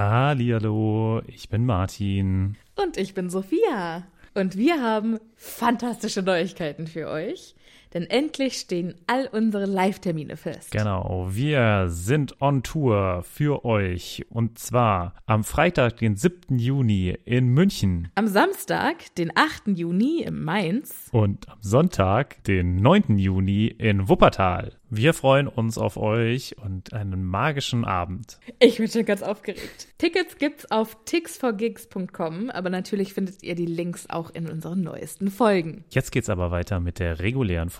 [0.00, 2.56] Hallihallo, ich bin Martin.
[2.74, 4.06] Und ich bin Sophia.
[4.32, 7.54] Und wir haben fantastische Neuigkeiten für euch.
[7.92, 10.70] Denn endlich stehen all unsere Live-Termine fest.
[10.70, 14.24] Genau, wir sind on Tour für euch.
[14.30, 16.58] Und zwar am Freitag, den 7.
[16.58, 18.08] Juni in München.
[18.14, 19.76] Am Samstag, den 8.
[19.78, 21.08] Juni in Mainz.
[21.12, 23.18] Und am Sonntag, den 9.
[23.18, 24.76] Juni in Wuppertal.
[24.92, 28.40] Wir freuen uns auf euch und einen magischen Abend.
[28.58, 29.86] Ich bin schon ganz aufgeregt.
[29.98, 35.84] Tickets gibt's auf tixforgigs.com, aber natürlich findet ihr die Links auch in unseren neuesten Folgen.
[35.90, 37.79] Jetzt geht's aber weiter mit der regulären Folge.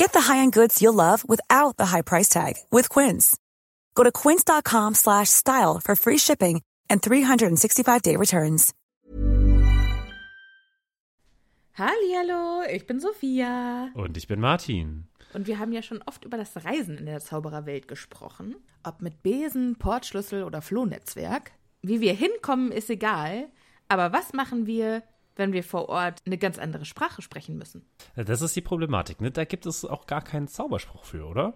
[0.00, 3.36] Get the high-end goods you'll love without the high price tag with Quince.
[3.94, 8.72] Go to quince.com slash style for free shipping and 365-day returns.
[11.76, 13.90] Hallihallo, ich bin Sophia.
[13.94, 15.04] Und ich bin Martin.
[15.34, 18.56] Und wir haben ja schon oft über das Reisen in der Zaubererwelt gesprochen.
[18.82, 21.52] Ob mit Besen, Portschlüssel oder Flohnetzwerk.
[21.82, 23.50] Wie wir hinkommen, ist egal.
[23.88, 25.02] Aber was machen wir,
[25.36, 27.84] wenn wir vor Ort eine ganz andere Sprache sprechen müssen?
[28.16, 29.30] Das ist die Problematik, ne?
[29.30, 31.54] Da gibt es auch gar keinen Zauberspruch für, oder?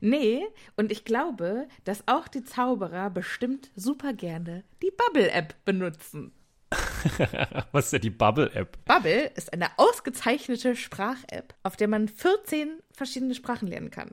[0.00, 0.44] Nee,
[0.76, 6.32] und ich glaube, dass auch die Zauberer bestimmt super gerne die Bubble-App benutzen.
[7.72, 8.84] Was ist denn die Bubble-App?
[8.84, 14.10] Bubble ist eine ausgezeichnete Sprach-App, auf der man 14 verschiedene Sprachen lernen kann.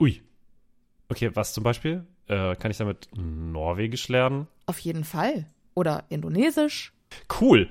[0.00, 0.22] Ui.
[1.10, 2.06] Okay, was zum Beispiel?
[2.26, 4.46] Äh, kann ich damit Norwegisch lernen?
[4.66, 5.46] Auf jeden Fall.
[5.74, 6.92] Oder Indonesisch.
[7.40, 7.70] Cool.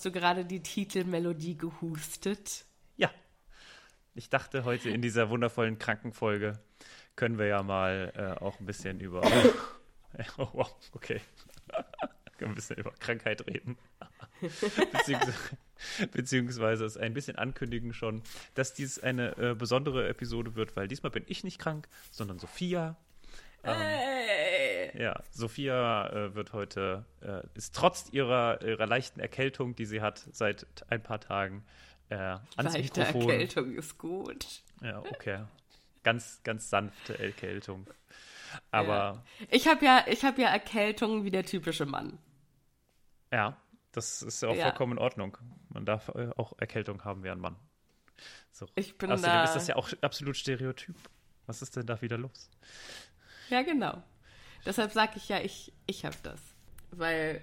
[0.00, 2.64] Hast du gerade die Titelmelodie gehustet?
[2.96, 3.10] Ja.
[4.14, 6.58] Ich dachte, heute in dieser wundervollen Krankenfolge
[7.16, 9.20] können wir ja mal äh, auch ein bisschen über.
[10.38, 11.20] oh, wow, okay.
[12.38, 13.76] können ein bisschen über Krankheit reden.
[14.40, 15.34] beziehungsweise,
[16.12, 18.22] beziehungsweise es ein bisschen ankündigen schon,
[18.54, 22.96] dass dies eine äh, besondere Episode wird, weil diesmal bin ich nicht krank, sondern Sophia.
[23.64, 24.39] Ähm, Hey.
[24.94, 30.18] Ja, Sophia äh, wird heute, äh, ist trotz ihrer, ihrer leichten Erkältung, die sie hat
[30.32, 31.64] seit ein paar Tagen,
[32.08, 33.30] äh, ans Leichte Mikrofon.
[33.30, 34.62] Erkältung ist gut.
[34.82, 35.44] Ja, okay.
[36.02, 37.86] Ganz, ganz sanfte Erkältung.
[38.70, 42.18] Aber Ich habe ja, ich hab ja Erkältung wie der typische Mann.
[43.32, 43.56] ja,
[43.92, 44.64] das ist ja auch Ja.
[44.66, 45.36] vollkommen in Ordnung.
[45.68, 47.56] Man darf äh, auch Erkältung haben wie ein Mann.
[48.52, 48.66] So.
[48.74, 50.96] Ich bin Außerdem da- ist das ja auch absolut Stereotyp.
[51.46, 52.50] Was ist denn da wieder los?
[53.48, 54.02] Ja, genau.
[54.66, 56.40] Deshalb sage ich ja, ich, ich habe das.
[56.90, 57.40] Weil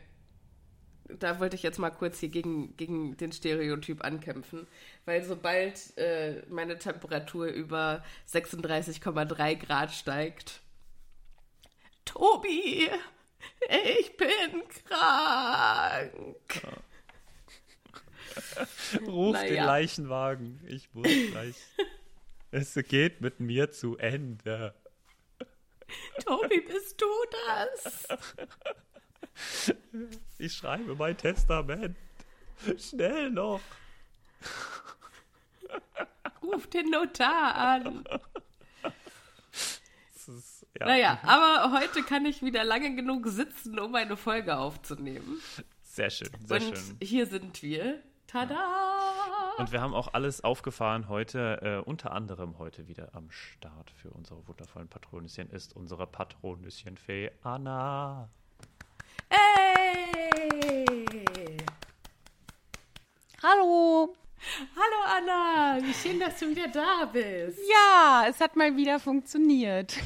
[1.19, 4.67] da wollte ich jetzt mal kurz hier gegen, gegen den Stereotyp ankämpfen,
[5.05, 10.61] weil sobald äh, meine Temperatur über 36,3 Grad steigt,
[12.05, 12.89] Tobi,
[13.97, 16.11] ich bin krank.
[19.07, 19.47] Ruf Naja.
[19.47, 20.59] den Leichenwagen.
[20.67, 21.55] Ich muss gleich.
[22.51, 24.73] es geht mit mir zu Ende.
[26.25, 27.07] Tobi, bist du
[27.47, 28.07] das?
[30.37, 31.95] Ich schreibe mein Testament.
[32.77, 33.61] Schnell noch.
[36.41, 38.03] Ruf den Notar an.
[40.15, 45.41] Ist, ja, Naja, aber heute kann ich wieder lange genug sitzen, um eine Folge aufzunehmen.
[45.83, 46.97] Sehr schön, sehr Und schön.
[47.01, 48.01] hier sind wir.
[48.27, 49.53] Tada!
[49.57, 54.09] Und wir haben auch alles aufgefahren heute, äh, unter anderem heute wieder am Start für
[54.09, 58.29] unsere wundervollen Patronüschen ist unsere Patronüschenfee Anna.
[59.29, 60.85] Hey!
[63.41, 64.13] Hallo.
[64.75, 67.59] Hallo Anna, wie schön, dass du wieder da bist.
[67.69, 69.97] Ja, es hat mal wieder funktioniert.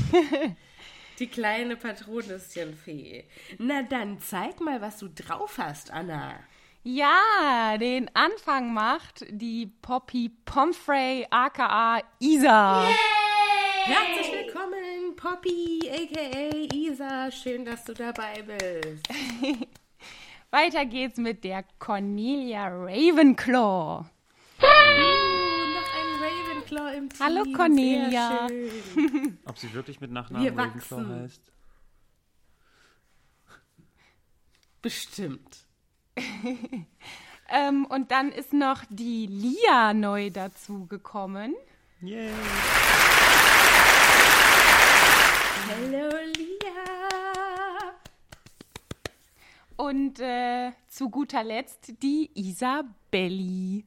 [1.19, 3.25] Die kleine Patronüschenfee.
[3.57, 6.39] Na dann zeig mal, was du drauf hast, Anna.
[6.83, 12.83] Ja, den Anfang macht die Poppy Pomfrey aka Isa.
[13.83, 17.30] Herzlich willkommen, Poppy, aka Isa.
[17.31, 19.07] Schön, dass du dabei bist.
[20.50, 24.04] Weiter geht's mit der Cornelia Ravenclaw.
[24.04, 27.19] Oh, noch ein Ravenclaw im Team.
[27.19, 28.48] Hallo, Cornelia.
[29.45, 31.22] Ob sie wirklich mit Nachnamen Wir Ravenclaw wachsen.
[31.22, 31.51] heißt?
[34.81, 35.60] Bestimmt.
[37.53, 41.53] Ähm, und dann ist noch die Lia neu dazu gekommen.
[41.99, 42.31] Yay.
[45.67, 47.93] Hallo, Lia.
[49.75, 53.85] Und äh, zu guter Letzt die Isabelli.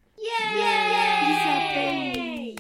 [1.33, 2.57] Isabelli.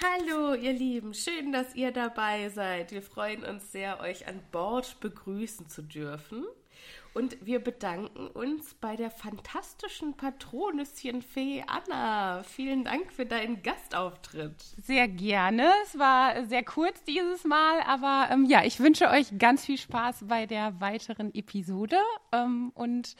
[0.00, 1.14] Hallo, ihr Lieben.
[1.14, 2.92] Schön, dass ihr dabei seid.
[2.92, 6.44] Wir freuen uns sehr, euch an Bord begrüßen zu dürfen.
[7.14, 12.42] Und wir bedanken uns bei der fantastischen Patronüschenfee Anna.
[12.42, 14.60] Vielen Dank für deinen Gastauftritt.
[14.82, 15.70] Sehr gerne.
[15.84, 20.24] Es war sehr kurz dieses Mal, aber ähm, ja, ich wünsche euch ganz viel Spaß
[20.26, 21.98] bei der weiteren Episode
[22.32, 23.14] ähm, und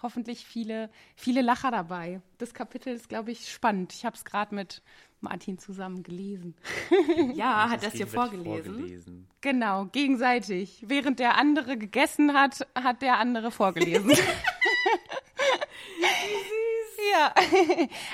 [0.00, 2.20] hoffentlich viele, viele Lacher dabei.
[2.38, 3.92] Das Kapitel ist, glaube ich, spannend.
[3.92, 4.80] Ich habe es gerade mit
[5.22, 6.54] Martin zusammen gelesen.
[7.34, 8.74] Ja, hat das hier vorgelesen?
[8.74, 9.28] vorgelesen.
[9.40, 10.84] Genau, gegenseitig.
[10.86, 14.10] Während der andere gegessen hat, hat der andere vorgelesen.
[17.12, 17.34] ja.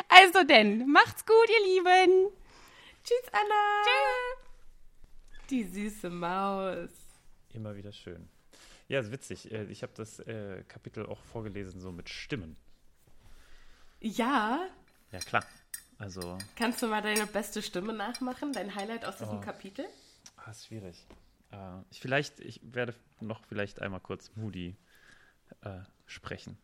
[0.08, 2.28] Also denn, macht's gut, ihr Lieben.
[3.04, 3.80] Tschüss, Anna.
[5.50, 6.90] Die süße Maus.
[7.52, 8.28] Immer wieder schön.
[8.88, 9.50] Ja, ist witzig.
[9.52, 12.56] Äh, Ich habe das äh, Kapitel auch vorgelesen, so mit Stimmen.
[14.00, 14.68] Ja,
[15.12, 15.44] Ja, klar.
[15.98, 18.52] Also, kannst du mal deine beste Stimme nachmachen?
[18.52, 19.40] Dein Highlight aus diesem Oh.
[19.40, 19.86] Kapitel?
[20.36, 21.06] ah, ist schwierig.
[21.52, 21.56] Äh,
[21.90, 24.76] ich vielleicht, ich werde noch vielleicht einmal kurz Moody
[25.62, 26.58] äh, sprechen.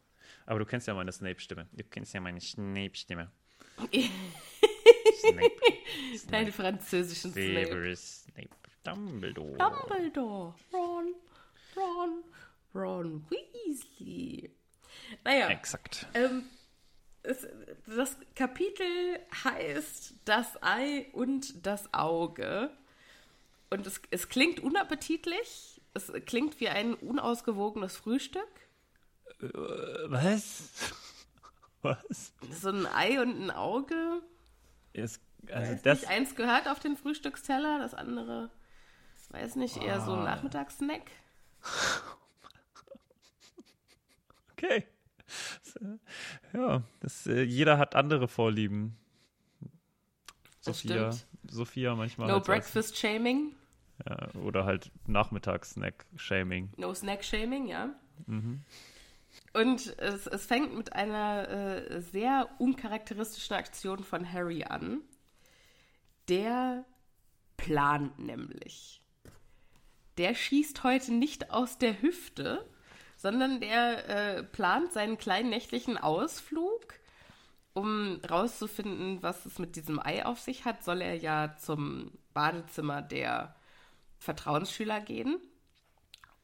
[0.46, 1.67] Aber du kennst ja meine Snape-Stimme.
[1.73, 3.31] Du kennst ja meine Snape-Stimme.
[5.20, 5.50] Snape.
[6.31, 7.96] Deine französischen Snape.
[7.96, 8.49] Snape.
[8.85, 9.56] Dumbledore.
[9.56, 10.55] Dumbledore.
[10.73, 11.14] Ron.
[11.76, 12.25] Ron.
[12.75, 14.50] Ron Weasley.
[15.25, 16.06] Naja, Exakt.
[16.14, 16.44] ähm,
[17.23, 17.46] es,
[17.96, 18.86] das Kapitel
[19.44, 22.70] heißt Das Ei und das Auge.
[23.70, 25.80] Und es, es klingt unappetitlich.
[25.94, 28.49] Es klingt wie ein unausgewogenes Frühstück.
[29.40, 30.68] Was?
[31.82, 32.32] Was?
[32.50, 34.22] So ein Ei und ein Auge.
[34.92, 35.20] Ist,
[35.50, 38.50] also das, nicht, eins gehört auf den Frühstücksteller, das andere,
[39.30, 40.18] weiß nicht, eher so Ah.
[40.18, 41.11] ein Nachmittagssnack.
[44.52, 44.87] okay.
[45.76, 48.97] Äh, Ja, das, äh, jeder hat andere Vorlieben.
[50.64, 51.26] Das Sophia, stimmt.
[51.50, 52.29] Sophia manchmal.
[52.31, 53.52] No Breakfast Shaming,
[54.07, 56.71] Ja, oder halt Nachmittagssnack-Shaming.
[56.76, 57.91] no Snack Shaming, ja.
[58.26, 58.62] Mhm.
[59.55, 65.00] Und es, es fängt mit einer äh, sehr uncharakteristischen Aktion von Harry an.
[66.29, 66.85] Der
[67.57, 69.02] plant nämlich.
[70.19, 72.69] Der schießt heute nicht aus der Hüfte,
[73.23, 76.95] sondern der äh, plant seinen kleinen nächtlichen Ausflug.
[77.73, 83.00] Um rauszufinden, was es mit diesem Ei auf sich hat, soll er ja zum Badezimmer
[83.00, 83.55] der
[84.19, 85.38] Vertrauensschüler gehen.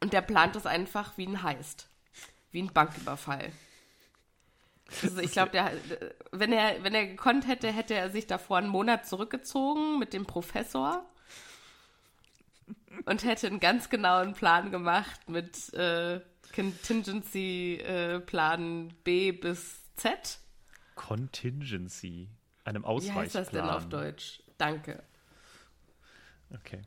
[0.00, 1.88] Und der plant es einfach wie ein Heist.
[2.52, 3.52] Wie ein Banküberfall.
[5.02, 5.52] Also ich glaube,
[6.30, 10.26] wenn er, wenn er gekonnt hätte, hätte er sich davor einen Monat zurückgezogen mit dem
[10.26, 11.04] Professor
[13.04, 16.20] und hätte einen ganz genauen Plan gemacht mit, äh,
[16.58, 20.40] Contingency-Plan B bis Z.
[20.96, 22.28] Contingency.
[22.64, 23.24] Einem Wie Ausweichplan.
[23.24, 24.42] heißt das denn auf Deutsch?
[24.58, 25.02] Danke.
[26.50, 26.82] Okay.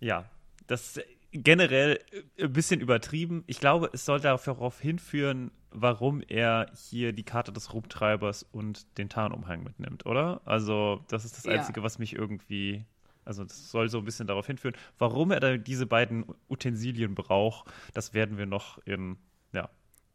[0.00, 0.28] Ja,
[0.66, 1.98] das ist generell
[2.38, 3.44] ein bisschen übertrieben.
[3.46, 9.08] Ich glaube, es soll darauf hinführen, warum er hier die Karte des Rumtreibers und den
[9.08, 10.40] Tarnumhang mitnimmt, oder?
[10.44, 11.52] Also, das ist das Ja.
[11.54, 12.84] Einzige, was mich irgendwie.
[13.24, 14.76] Also, das soll so ein bisschen darauf hinführen.
[14.98, 19.16] Warum er da diese beiden Utensilien braucht, das werden wir noch in
[19.52, 19.68] ja,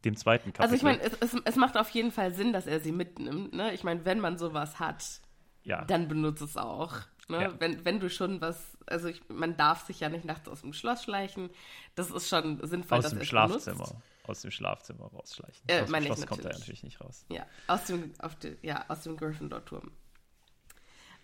[0.03, 0.63] dem zweiten Kapitel.
[0.63, 3.53] Also ich meine, es, es, es macht auf jeden Fall Sinn, dass er sie mitnimmt.
[3.53, 3.73] Ne?
[3.73, 5.21] Ich meine, wenn man sowas hat,
[5.63, 5.85] ja.
[5.85, 6.95] dann benutze es auch.
[7.29, 7.43] Ne?
[7.43, 7.59] Ja.
[7.59, 10.73] Wenn, wenn du schon was, also ich, man darf sich ja nicht nachts aus dem
[10.73, 11.49] Schloss schleichen.
[11.95, 13.85] Das ist schon sinnvoll, aus dass dem er Schlafzimmer.
[13.85, 13.95] benutzt.
[14.23, 15.63] Aus dem Schlafzimmer rausschleichen.
[15.67, 16.83] Äh, aus dem Schloss kommt er natürlich.
[16.83, 17.25] nicht raus.
[17.29, 19.91] Ja, aus dem, auf de, ja, aus dem Gryffindor-Turm.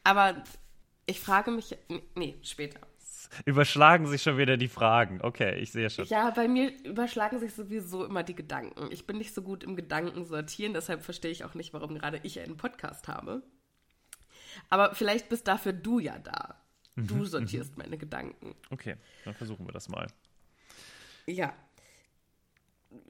[0.05, 0.43] Aber
[1.05, 1.75] ich frage mich,
[2.15, 2.79] nee, später.
[3.45, 5.19] Überschlagen sich schon wieder die Fragen.
[5.21, 6.05] Okay, ich sehe schon.
[6.05, 8.89] Ja, bei mir überschlagen sich sowieso immer die Gedanken.
[8.91, 12.19] Ich bin nicht so gut im Gedanken sortieren, deshalb verstehe ich auch nicht, warum gerade
[12.23, 13.41] ich einen Podcast habe.
[14.69, 16.61] Aber vielleicht bist dafür du ja da.
[16.95, 18.55] Mhm, Du sortierst meine Gedanken.
[18.69, 20.07] Okay, dann versuchen wir das mal.
[21.25, 21.53] Ja.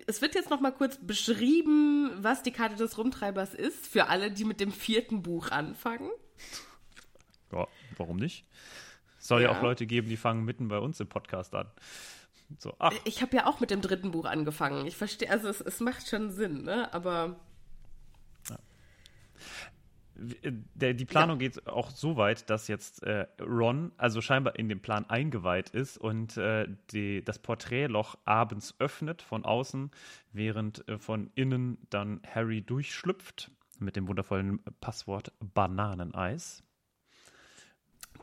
[0.07, 4.31] Es wird jetzt noch mal kurz beschrieben, was die Karte des Rumtreibers ist, für alle,
[4.31, 6.09] die mit dem vierten Buch anfangen.
[7.53, 7.67] Ja,
[7.97, 8.45] warum nicht?
[9.19, 9.51] Soll ja.
[9.51, 9.57] Ja.
[9.57, 11.67] auch Leute geben, die fangen mitten bei uns im Podcast an.
[12.59, 14.85] So, ach, Ich habe ja auch mit dem dritten Buch angefangen.
[14.85, 16.93] Ich verstehe, also es, es macht schon Sinn, ne?
[16.93, 17.37] Aber
[20.41, 24.69] äh, der, die Planung geht auch so weit, dass jetzt äh, Ron also scheinbar in
[24.69, 29.91] den Plan eingeweiht ist und äh, die, das Porträtloch abends öffnet von außen,
[30.31, 36.63] während äh, von innen dann Harry durchschlüpft mit dem wundervollen Passwort Bananeneis.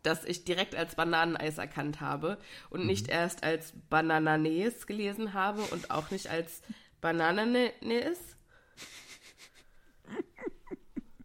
[0.03, 2.39] Das ich direkt als Bananeneis erkannt habe
[2.71, 3.13] und nicht Mhm.
[3.13, 6.63] erst als Banananes gelesen habe und auch nicht als
[7.01, 8.37] Bananenes.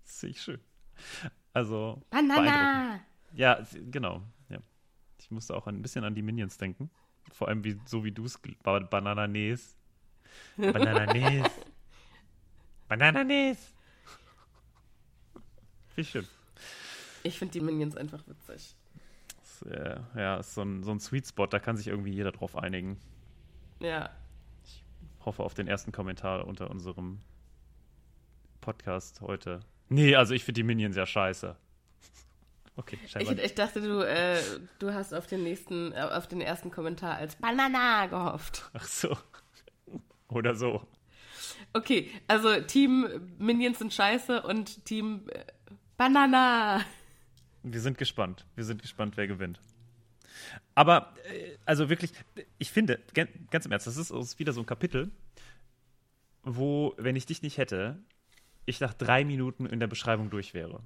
[0.03, 0.59] Das sehe ich schön.
[1.53, 2.99] Also Banana!
[3.33, 4.21] Ja, genau.
[4.49, 4.59] Ja.
[5.19, 6.89] Ich musste auch ein bisschen an die Minions denken.
[7.31, 9.75] Vor allem wie, so wie du es ba Banananes.
[10.57, 11.51] Banananes.
[12.87, 13.73] Banananes.
[15.95, 16.27] Wie schön.
[17.25, 18.75] Ich finde die Minions einfach witzig.
[19.39, 22.31] Das, äh, ja, ist so ein, so ein Sweet Spot, da kann sich irgendwie jeder
[22.31, 22.99] drauf einigen.
[23.79, 24.11] Ja.
[25.25, 27.19] Hoffe auf den ersten Kommentar unter unserem
[28.61, 29.61] Podcast heute.
[29.89, 31.55] Nee, also ich finde die Minions ja scheiße.
[32.77, 34.37] Okay, Ich, ich dachte, du, äh,
[34.79, 38.69] du hast auf den nächsten, äh, auf den ersten Kommentar als Banana gehofft.
[38.73, 39.17] Ach so.
[40.27, 40.85] Oder so.
[41.71, 45.45] Okay, also Team Minions sind scheiße und Team äh,
[45.95, 46.81] Banana.
[47.71, 48.45] Wir sind gespannt.
[48.55, 49.59] Wir sind gespannt, wer gewinnt.
[50.75, 52.11] Aber, äh, also wirklich,
[52.57, 55.09] ich finde, gan- ganz im Ernst, das ist, das ist wieder so ein Kapitel,
[56.43, 57.97] wo, wenn ich dich nicht hätte,
[58.65, 60.81] ich nach drei Minuten in der Beschreibung durch wäre.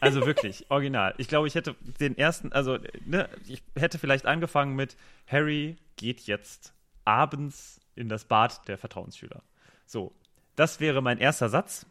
[0.00, 1.14] Also wirklich, original.
[1.18, 6.22] Ich glaube, ich hätte den ersten, also, ne, ich hätte vielleicht angefangen mit Harry geht
[6.22, 6.72] jetzt
[7.04, 9.42] abends in das Bad der Vertrauensschüler.
[9.84, 10.14] So,
[10.56, 11.84] das wäre mein erster Satz.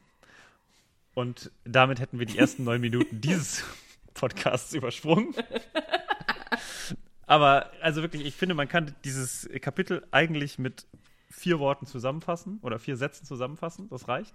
[1.13, 3.63] Und damit hätten wir die ersten neun Minuten dieses
[4.13, 5.33] Podcasts übersprungen.
[7.27, 10.85] Aber also wirklich, ich finde, man kann dieses Kapitel eigentlich mit
[11.29, 13.89] vier Worten zusammenfassen oder vier Sätzen zusammenfassen.
[13.89, 14.33] Das reicht.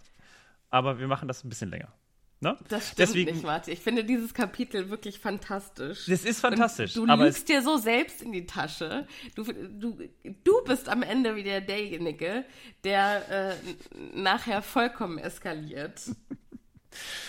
[0.71, 1.93] Aber wir machen das ein bisschen länger.
[2.41, 2.55] Ne?
[2.69, 3.73] Das stimmt Deswegen, nicht, Martin.
[3.73, 6.05] Ich finde dieses Kapitel wirklich fantastisch.
[6.07, 6.97] Das ist fantastisch.
[6.97, 9.07] Und du lügst dir so selbst in die Tasche.
[9.35, 9.99] Du, du,
[10.45, 12.45] du bist am Ende wieder derjenige,
[12.85, 13.55] der äh,
[14.15, 16.03] nachher vollkommen eskaliert.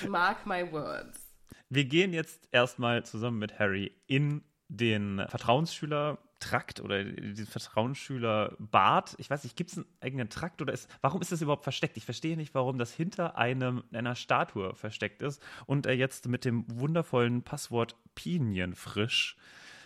[0.08, 1.28] Mark my words.
[1.70, 9.16] wir gehen jetzt erstmal zusammen mit Harry in den Vertrauensschüler-Trakt oder den Vertrauensschüler-Bad.
[9.18, 11.98] Ich weiß nicht, gibt es einen eigenen Trakt oder ist, warum ist das überhaupt versteckt?
[11.98, 16.46] Ich verstehe nicht, warum das hinter einem, einer Statue versteckt ist und er jetzt mit
[16.46, 19.38] dem wundervollen Passwort Pinienfrisch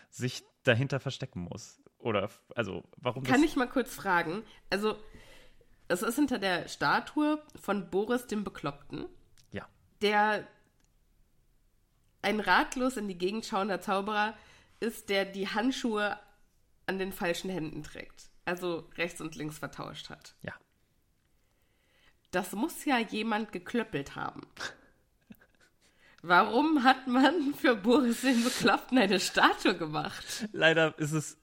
[0.09, 1.79] sich dahinter verstecken muss.
[1.99, 4.43] Oder, also, warum Kann ich mal kurz fragen?
[4.71, 4.97] Also,
[5.87, 9.05] es ist hinter der Statue von Boris dem Bekloppten.
[10.01, 10.47] Der
[12.21, 14.35] ein ratlos in die Gegend schauender Zauberer
[14.79, 16.19] ist, der die Handschuhe
[16.85, 18.29] an den falschen Händen trägt.
[18.45, 20.35] Also rechts und links vertauscht hat.
[20.41, 20.53] Ja.
[22.31, 24.41] Das muss ja jemand geklöppelt haben.
[26.21, 30.47] Warum hat man für Boris den Bekloppten eine Statue gemacht?
[30.51, 31.40] Leider ist es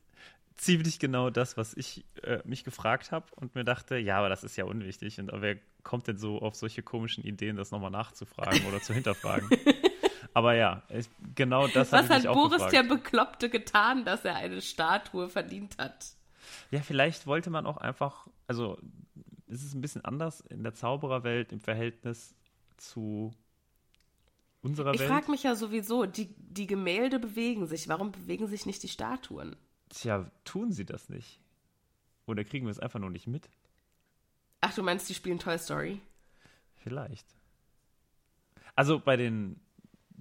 [0.59, 4.45] ziemlich genau das, was ich äh, mich gefragt habe und mir dachte, ja, aber das
[4.45, 5.19] ist ja unwichtig.
[5.19, 9.49] Und wer kommt denn so auf solche komischen Ideen, das nochmal nachzufragen oder zu hinterfragen?
[10.35, 12.73] aber ja, ich, genau das Was ich hat Boris gefragt.
[12.73, 16.13] der Bekloppte getan, dass er eine Statue verdient hat?
[16.71, 18.79] Ja, vielleicht wollte man auch einfach, also
[19.47, 22.35] es ist ein bisschen anders in der Zaubererwelt im Verhältnis
[22.77, 23.33] zu
[24.61, 25.09] unserer Ich Welt.
[25.09, 27.89] frage mich ja sowieso, die, die Gemälde bewegen sich.
[27.89, 29.57] Warum bewegen sich nicht die Statuen?
[29.89, 31.41] Tja, tun sie das nicht?
[32.27, 33.49] Oder kriegen wir es einfach nur nicht mit?
[34.61, 36.01] Ach, du meinst, die spielen Toy Story?
[36.77, 37.27] Vielleicht.
[38.75, 39.61] Also bei den,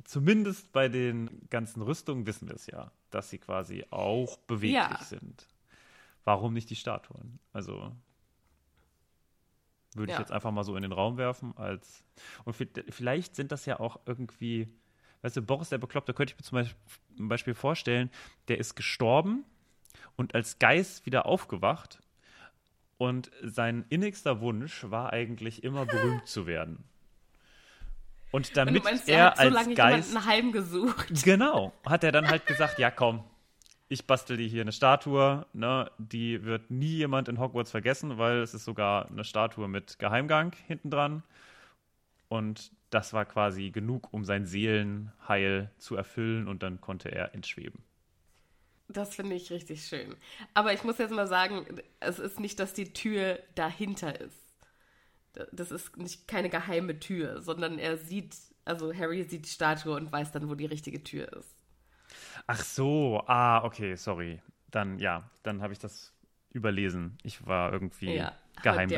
[0.06, 5.04] zumindest bei den ganzen Rüstungen wissen wir es ja, dass sie quasi auch beweglich Ja.
[5.04, 5.48] sind.
[6.24, 7.40] Warum nicht die Statuen?
[7.54, 7.94] Also
[9.96, 10.22] würde ich Ja.
[10.22, 12.04] jetzt einfach mal so in den Raum werfen als
[12.46, 14.68] und vi- vielleicht sind das ja auch irgendwie,
[15.22, 16.66] weißt du, Boris der Bekloppte könnte ich mir
[17.16, 18.12] zum Beispiel vorstellen,
[18.48, 19.44] der ist gestorben
[20.16, 22.00] und als Geist wieder aufgewacht
[22.98, 26.84] und sein innigster Wunsch war eigentlich immer berühmt zu werden.
[28.32, 31.08] Und Und damit du meinst, er er hat so als lange Geist jemanden heimgesucht.
[31.24, 33.24] Genau, hat er dann halt gesagt, ja komm,
[33.90, 38.40] ich bastel dir hier eine Statue, ne, die wird nie jemand in Hogwarts vergessen, weil
[38.40, 41.24] es ist sogar eine Statue mit Geheimgang hinten dran.
[42.28, 47.84] Und das war quasi genug, um sein Seelenheil zu erfüllen und dann konnte er entschweben.
[48.90, 50.16] Das finde ich richtig schön.
[50.54, 51.66] Aber ich muss jetzt mal sagen,
[52.00, 54.38] es ist nicht, dass die Tür dahinter ist.
[55.52, 60.12] Das ist nicht keine geheime Tür, sondern er sieht, also Harry sieht die Statue und
[60.12, 61.54] weiß dann, wo die richtige Tür ist.
[62.48, 64.42] Ach so, ah, okay, sorry.
[64.72, 66.14] Dann, ja, dann habe ich das
[66.54, 67.18] überlesen.
[67.24, 68.92] Ich war irgendwie Ja, find-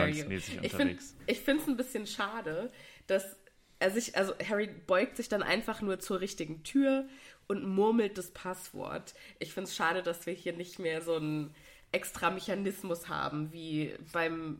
[0.63, 1.15] unterwegs.
[1.25, 2.71] Ich finde es ein bisschen schade,
[3.07, 3.35] dass
[3.79, 7.07] er sich, also Harry beugt sich dann einfach nur zur richtigen Tür
[7.49, 9.15] und murmelt das Passwort.
[9.39, 11.53] Ich finde es schade, dass wir hier nicht mehr so einen
[11.91, 14.59] extra Mechanismus haben, wie beim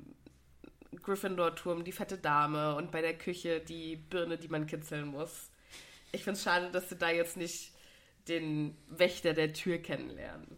[1.04, 5.52] Gryffindor-Turm die fette Dame und bei der Küche die Birne, die man kitzeln muss.
[6.12, 7.72] Ich finde es schade, dass sie da jetzt nicht
[8.28, 10.58] den Wächter der Tür kennenlernen.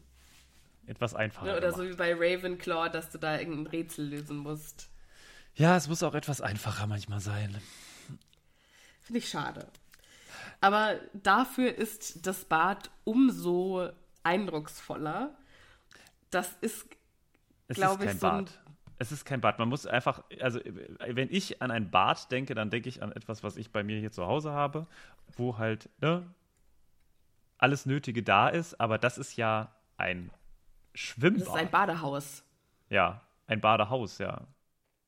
[0.88, 1.46] Etwas einfacher.
[1.46, 1.52] Ne?
[1.52, 1.78] Oder gemacht.
[1.78, 4.90] so wie bei Ravenclaw, dass du da irgendein Rätsel lösen musst.
[5.56, 7.62] Ja, es muss auch etwas einfacher manchmal sein.
[9.02, 9.68] Finde ich schade.
[10.62, 13.90] Aber dafür ist das Bad umso
[14.24, 15.36] eindrucksvoller.
[16.30, 16.86] Das ist,
[17.68, 18.58] Glaube ich, kein so ein- Bad.
[19.00, 19.58] Es ist kein Bad.
[19.58, 23.44] Man muss einfach, also wenn ich an ein Bad denke, dann denke ich an etwas,
[23.44, 24.86] was ich bei mir hier zu Hause habe,
[25.36, 26.24] wo halt ne,
[27.58, 30.30] alles Nötige da ist, aber das ist ja ein
[30.94, 31.42] das Schwimmbad.
[31.48, 32.44] ist ein Badehaus.
[32.90, 34.42] Ja, ein Badehaus, ja.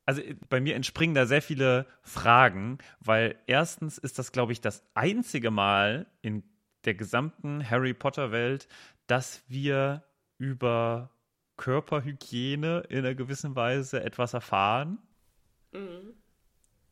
[0.06, 4.62] Also äh, bei mir entspringen da sehr viele Fragen, weil erstens ist das, glaube ich,
[4.62, 6.44] das einzige Mal in
[6.86, 8.68] der gesamten Harry Potter-Welt,
[9.08, 10.04] dass wir
[10.38, 11.12] über
[11.58, 15.00] Körperhygiene in einer gewissen Weise etwas erfahren.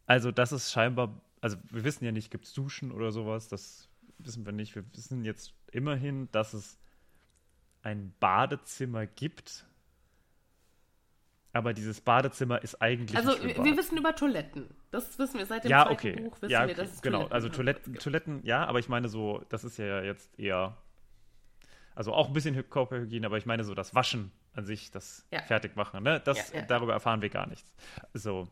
[0.05, 3.89] Also das ist scheinbar, also wir wissen ja nicht, gibt es Duschen oder sowas, das
[4.19, 4.75] wissen wir nicht.
[4.75, 6.79] Wir wissen jetzt immerhin, dass es
[7.81, 9.65] ein Badezimmer gibt.
[11.53, 13.17] Aber dieses Badezimmer ist eigentlich.
[13.17, 14.73] Also wir, wir wissen über Toiletten.
[14.89, 16.15] Das wissen wir seit dem ja, zweiten okay.
[16.21, 16.41] Buch.
[16.41, 16.81] Wissen ja, wir, okay.
[16.81, 17.17] dass es genau.
[17.19, 18.03] Toiletten also Toiletten, gibt.
[18.03, 20.77] Toiletten, ja, aber ich meine so, das ist ja jetzt eher.
[21.93, 25.27] Also auch ein bisschen Hy- Körperhygiene, aber ich meine so das Waschen an sich, das
[25.29, 25.41] Ja.
[25.41, 26.21] Fertigmachen, ne?
[26.21, 27.69] Das, Ja, darüber erfahren wir gar nichts.
[28.13, 28.47] So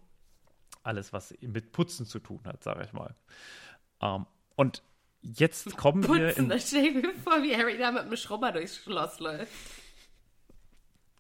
[0.83, 3.15] alles, was mit Putzen zu tun hat, sage ich mal.
[4.01, 4.83] Ähm, und
[5.21, 8.17] jetzt kommen wir Putzen, in, da stell ich mir vor, wie Harry da mit einem
[8.17, 9.51] Schrubber durchs Schloss läuft.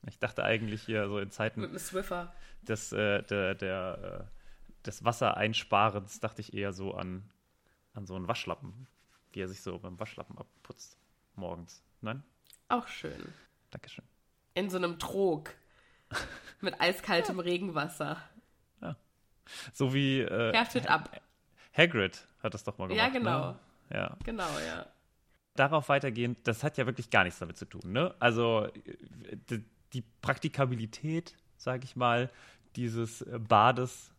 [0.09, 2.33] Ich dachte eigentlich hier so in Zeiten Mit einem Swiffer.
[2.61, 7.29] des, äh, der, der, äh, des Wassereinsparens, dachte ich eher so an,
[7.93, 8.87] an so einen Waschlappen,
[9.31, 10.97] wie er sich so beim Waschlappen abputzt
[11.35, 11.83] morgens.
[12.01, 12.23] Nein?
[12.67, 13.33] Auch schön.
[13.71, 14.05] Dankeschön.
[14.55, 15.53] In so einem Trog.
[16.61, 18.17] Mit eiskaltem Regenwasser.
[19.73, 21.09] So wie äh, Härtet ab.
[21.75, 23.05] Hagrid hat das doch mal gemacht.
[23.05, 23.51] Ja, genau.
[23.51, 23.59] Ne?
[23.91, 24.17] Ja.
[24.23, 24.85] Genau, ja.
[25.55, 27.91] Darauf weitergehend, das hat ja wirklich gar nichts damit zu tun.
[27.91, 28.13] Ne?
[28.19, 28.67] Also
[29.49, 29.59] äh,
[29.93, 32.29] die, Praktikabilität, sage ich mal,
[32.75, 34.11] dieses äh, Bades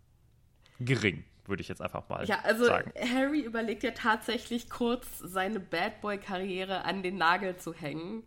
[0.79, 2.93] gering, würde ich jetzt einfach mal Ja, also sagen.
[2.99, 8.25] Harry überlegt ja tatsächlich kurz, seine Bad Boy-Karriere an den Nagel zu hängen,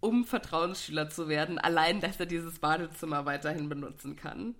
[0.00, 4.54] um Vertrauensschüler zu werden, allein, dass er dieses Badezimmer weiterhin benutzen kann.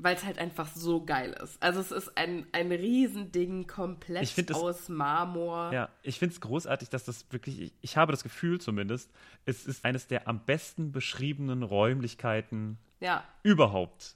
[0.00, 1.60] Weil es halt einfach so geil ist.
[1.60, 5.72] Also es ist ein, ein Riesending, komplett es- aus Marmor.
[5.72, 9.10] Ja, ich finde es großartig, dass das wirklich, ich, ich habe das Gefühl zumindest,
[9.44, 14.14] es ist eines der am besten beschriebenen Räumlichkeiten ja, überhaupt.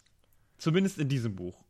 [0.58, 1.64] Zumindest in diesem Buch.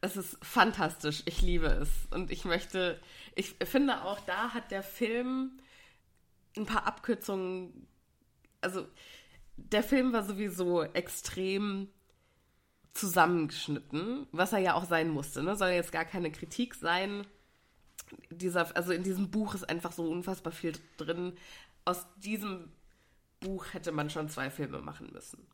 [0.00, 1.22] es ist fantastisch.
[1.26, 1.90] Ich liebe es.
[2.10, 2.98] Und ich möchte,
[3.34, 5.58] ich finde auch, da hat der Film
[6.56, 7.86] ein paar Abkürzungen.
[8.62, 8.86] Also,
[9.56, 11.88] der Film war sowieso extrem
[12.92, 15.42] zusammengeschnitten, was er ja auch sein musste.
[15.42, 15.56] Ne?
[15.56, 17.26] Soll jetzt gar keine Kritik sein.
[18.30, 21.34] Dieser, also in diesem Buch ist einfach so unfassbar viel drin.
[21.84, 22.72] Aus diesem
[23.38, 25.46] Buch hätte man schon zwei Filme machen müssen.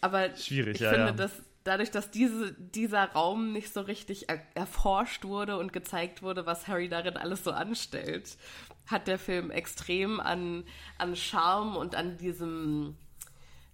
[0.00, 1.12] Aber Schwierig, ich ja, finde, ja.
[1.12, 1.32] dass
[1.64, 6.68] dadurch, dass diese, dieser Raum nicht so richtig er, erforscht wurde und gezeigt wurde, was
[6.68, 8.36] Harry darin alles so anstellt,
[8.86, 10.64] hat der Film extrem an,
[10.98, 12.96] an Charme und an diesem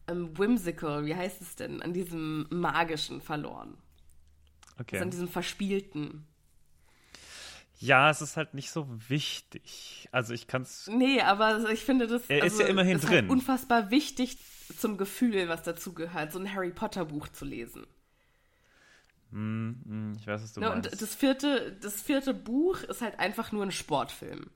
[0.09, 3.77] ähm, whimsical, wie heißt es denn, an diesem magischen verloren.
[4.79, 4.97] Okay.
[4.97, 6.27] Also an diesem verspielten.
[7.79, 10.09] Ja, es ist halt nicht so wichtig.
[10.11, 10.87] Also ich kann es.
[10.87, 13.14] Nee, aber ich finde das Er ist also, ja immerhin ist drin.
[13.23, 14.38] Halt unfassbar wichtig
[14.79, 17.87] zum Gefühl, was dazu gehört, so ein Harry Potter Buch zu lesen.
[19.31, 20.92] Ich weiß, was du Ne, meinst.
[20.92, 24.51] und das vierte, das vierte Buch ist halt einfach nur ein Sportfilm.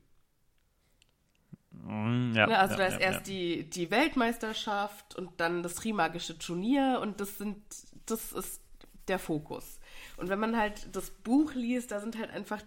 [1.70, 3.26] Mm, ja, Ne, also ja, da ist ja, erst.
[3.26, 7.62] Die, die Weltmeisterschaft und dann das Trimagische Turnier und das sind,
[8.06, 8.62] das ist
[9.08, 9.80] der Fokus.
[10.16, 12.62] Und wenn man halt das Buch liest, da sind halt einfach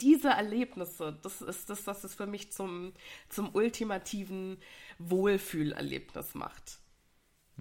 [0.00, 2.92] diese Erlebnisse, das ist das, was es für mich zum,
[3.28, 4.58] zum ultimativen
[4.98, 6.80] Wohlfühlerlebnis macht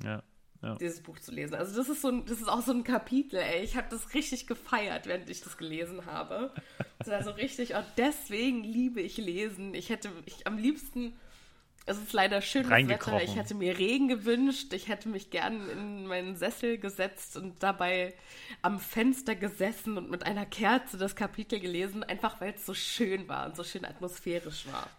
[0.04, 0.24] Ja,
[0.62, 0.76] ja.
[0.76, 1.56] dieses Buch zu lesen.
[1.56, 3.64] Also das ist so ein, das ist auch so ein Kapitel, ey.
[3.64, 6.52] Ich habe das richtig gefeiert, während ich das gelesen habe.
[7.00, 9.74] Das war so richtig, und deswegen liebe ich Lesen.
[9.74, 11.14] Ich hätte ich am liebsten,
[11.86, 16.06] es ist leider schönes Wetter, ich hätte mir Regen gewünscht, ich hätte mich gern in
[16.06, 18.14] meinen Sessel gesetzt und dabei
[18.62, 23.28] am Fenster gesessen und mit einer Kerze das Kapitel gelesen, einfach weil es so schön
[23.28, 24.90] war und so schön atmosphärisch war.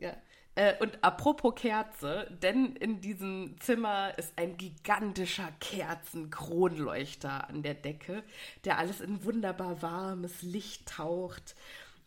[0.00, 0.16] Ja.
[0.54, 8.24] Äh, und apropos Kerze, denn in diesem Zimmer ist ein gigantischer Kerzenkronleuchter an der Decke,
[8.64, 11.54] der alles in wunderbar warmes Licht taucht.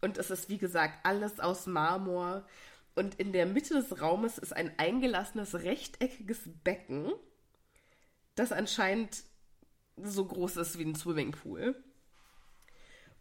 [0.01, 2.45] Und es ist, wie gesagt, alles aus Marmor.
[2.95, 7.11] Und in der Mitte des Raumes ist ein eingelassenes rechteckiges Becken,
[8.35, 9.23] das anscheinend
[9.97, 11.75] so groß ist wie ein Swimmingpool.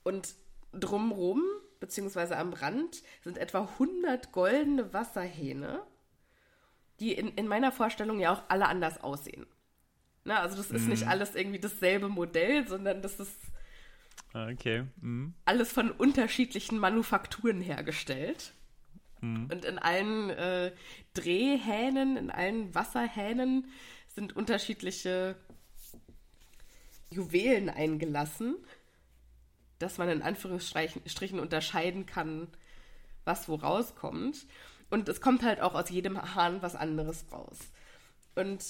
[0.03, 0.35] Und
[0.73, 1.43] drumrum,
[1.81, 5.83] beziehungsweise am Rand, sind etwa 100 goldene Wasserhähne,
[7.01, 9.47] die in, in meiner Vorstellung ja auch alle anders aussehen.
[10.25, 13.37] Na, also das ist nicht alles irgendwie dasselbe Modell, sondern das ist
[14.33, 14.85] Ah, Okay.
[15.01, 15.35] Mhm.
[15.45, 18.53] alles von unterschiedlichen Manufakturen hergestellt.
[19.23, 20.73] Und in allen äh,
[21.13, 23.67] Drehhähnen, in allen Wasserhähnen
[24.09, 25.37] sind unterschiedliche
[27.11, 28.57] Juwelen eingelassen,
[29.81, 32.47] dass man in Anführungsstrichen unterscheiden kann,
[33.25, 34.47] was wo rauskommt.
[34.91, 37.59] Und es kommt halt auch aus jedem Hahn was anderes raus.
[38.35, 38.63] Und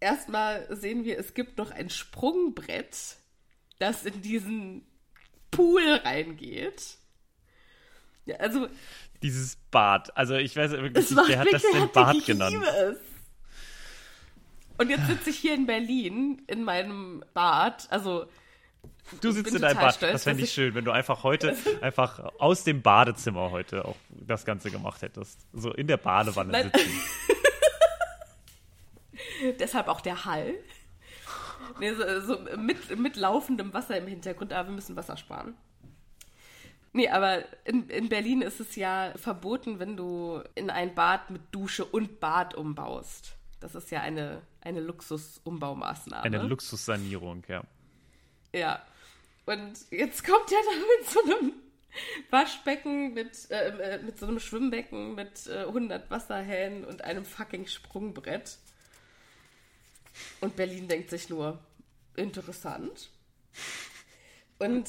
[0.00, 3.16] erstmal sehen wir, es gibt noch ein Sprungbrett,
[3.78, 4.86] das in diesen
[5.50, 6.96] Pool reingeht.
[8.24, 8.68] Ja, also,
[9.22, 10.16] Dieses Bad.
[10.16, 12.64] Also ich weiß wirklich nicht, wer hat das denn Bad genannt?
[12.64, 12.98] es.
[14.78, 18.26] Und jetzt sitze ich hier in Berlin in meinem Bad, also
[19.20, 19.94] Du Ich sitzt in deinem Bad.
[19.94, 23.84] stolz, das fände dass ich schön, wenn du einfach heute einfach aus dem Badezimmer heute
[23.84, 25.46] auch das Ganze gemacht hättest.
[25.52, 26.72] So in der Badewanne Nein.
[26.74, 26.90] sitzen.
[29.60, 30.54] deshalb auch der Hall.
[31.78, 35.54] Nee, so, so mit, mit laufendem Wasser im Hintergrund, aber wir müssen Wasser sparen.
[36.92, 41.42] Nee, aber in, in Berlin ist es ja verboten, wenn du in ein Bad mit
[41.52, 43.36] Dusche und Bad umbaust.
[43.60, 46.24] Das ist ja eine, eine Luxusumbaumaßnahme.
[46.24, 47.62] Eine Luxussanierung, ja.
[48.56, 48.82] Ja.
[49.44, 51.52] Und jetzt kommt er da mit so einem
[52.30, 57.66] Waschbecken, mit, äh, äh, mit so einem Schwimmbecken mit äh, 100 Wasserhähnen und einem fucking
[57.66, 58.58] Sprungbrett.
[60.40, 61.58] Und Berlin denkt sich nur,
[62.16, 63.10] interessant.
[64.58, 64.88] Und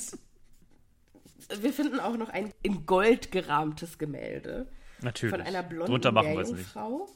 [1.59, 4.67] wir finden auch noch ein in Gold gerahmtes Gemälde
[5.01, 5.35] Natürlich.
[5.35, 6.33] von einer blonden Drunter machen.
[6.33, 7.09] Meerjungfrau,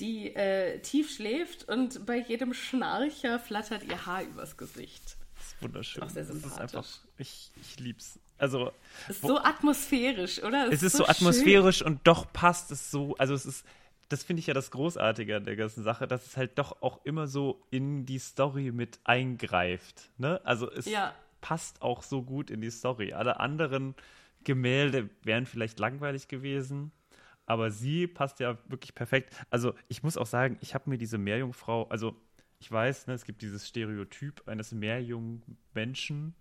[0.00, 5.16] die äh, tief schläft und bei jedem Schnarcher flattert ihr Haar übers Gesicht.
[5.36, 6.02] Das ist wunderschön.
[6.02, 6.74] Auch sehr das ist sympathisch.
[6.76, 8.18] einfach, ich, ich lieb's.
[8.38, 8.70] Also,
[9.08, 10.68] Ist Wo- so atmosphärisch, oder?
[10.72, 13.16] es ist so atmosphärisch und doch passt es so.
[13.16, 13.64] Also, es ist,
[14.08, 17.04] das finde ich ja das Großartige an der ganzen Sache, dass es halt doch auch
[17.04, 20.10] immer so in die Story mit eingreift.
[20.18, 20.40] Ne?
[20.44, 21.14] Also, es Ja.
[21.40, 23.12] passt auch so gut in die Story.
[23.12, 23.94] Alle anderen
[24.44, 26.92] Gemälde wären vielleicht langweilig gewesen.
[27.48, 29.34] Aber sie passt ja wirklich perfekt.
[29.50, 32.14] Also, ich muss auch sagen, ich habe mir diese Meerjungfrau, also
[32.60, 36.34] ich weiß, ne, es gibt dieses Stereotyp eines Meerjungmenschen,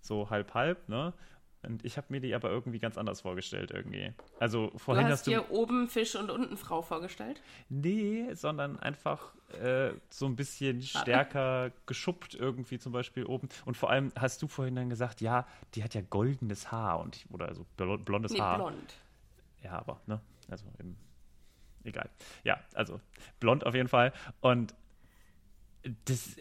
[0.00, 1.14] so halb-halb, ne?
[1.62, 4.12] Und ich habe mir die aber irgendwie ganz anders vorgestellt, irgendwie.
[4.38, 5.30] Also, Du vorhin hast hast du.
[5.32, 7.40] dir oben Fisch und unten Frau vorgestellt?
[7.68, 13.48] Nee, sondern einfach äh, so ein bisschen stärker geschuppt irgendwie zum Beispiel oben.
[13.64, 17.16] Und vor allem hast du vorhin dann gesagt, ja, die hat ja goldenes Haar und
[17.16, 18.56] ich, oder so bl- blondes Nee, Haar.
[18.58, 18.94] blond.
[19.62, 20.20] Ja, aber, ne?
[20.48, 20.96] Also eben,
[21.84, 22.08] egal.
[22.44, 23.00] Ja, also
[23.40, 24.12] blond auf jeden Fall.
[24.40, 24.74] Und
[26.04, 26.36] das,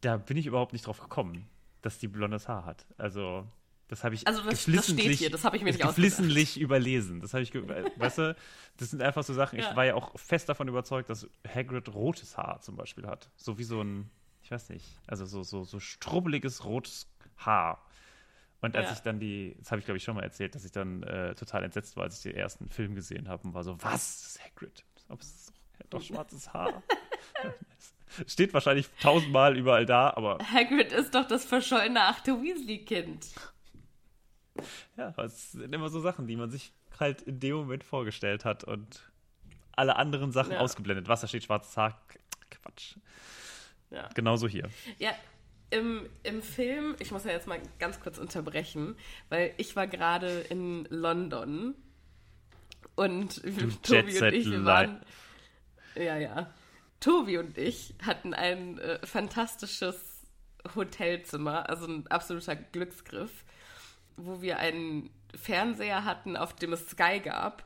[0.00, 1.48] da bin ich überhaupt nicht drauf gekommen,
[1.82, 2.86] dass die blondes Haar hat.
[2.96, 3.46] Also,
[3.88, 7.20] Das habe ich Also das- das steht hier, das habe ich mir nicht geflissentlich überlesen.
[7.20, 7.64] Das habe ich, ge-
[7.96, 8.36] weißt du,
[8.76, 9.58] das sind einfach so Sachen.
[9.58, 9.70] Ja.
[9.70, 13.30] Ich war ja auch fest davon überzeugt, dass Hagrid rotes Haar zum Beispiel hat.
[13.36, 14.10] So wie so ein,
[14.42, 17.06] ich weiß nicht, also so, so, so strubbeliges rotes
[17.38, 17.82] Haar.
[18.60, 18.92] Und als Ja.
[18.94, 21.34] ich dann die, das habe ich glaube ich schon mal erzählt, dass ich dann äh,
[21.34, 24.38] total entsetzt war, als ich den ersten Film gesehen habe und war so, was?
[24.44, 24.84] Hagrid.
[25.08, 25.52] Aber es
[25.90, 26.82] doch, schwarzes Haar.
[28.26, 33.26] Steht wahrscheinlich tausendmal überall da, aber Hagrid ist doch das verschollene achte Weasley-Kind.
[34.96, 38.64] Ja, es sind immer so Sachen, die man sich halt in dem Moment vorgestellt hat
[38.64, 39.08] und
[39.76, 40.58] alle anderen Sachen Ja.
[40.58, 41.06] ausgeblendet.
[41.06, 42.00] Wasser steht schwarzes Haar.
[42.50, 42.96] Quatsch.
[43.90, 44.08] Ja.
[44.14, 44.68] Genauso hier.
[44.98, 45.12] Ja,
[45.70, 48.96] im, im Film, ich muss ja jetzt mal ganz kurz unterbrechen,
[49.28, 51.74] weil ich war gerade in London
[52.94, 53.42] und
[53.82, 55.00] Tobi und ich, wir waren.
[55.94, 56.52] Ja, ja.
[57.00, 60.26] Tobi und ich hatten ein äh, fantastisches
[60.74, 63.44] Hotelzimmer, also ein absoluter Glücksgriff,
[64.16, 67.64] wo wir einen Fernseher hatten, auf dem es Sky gab.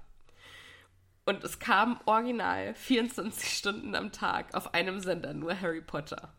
[1.25, 6.33] Und es kam original 24 Stunden am Tag auf einem Sender nur Harry Potter.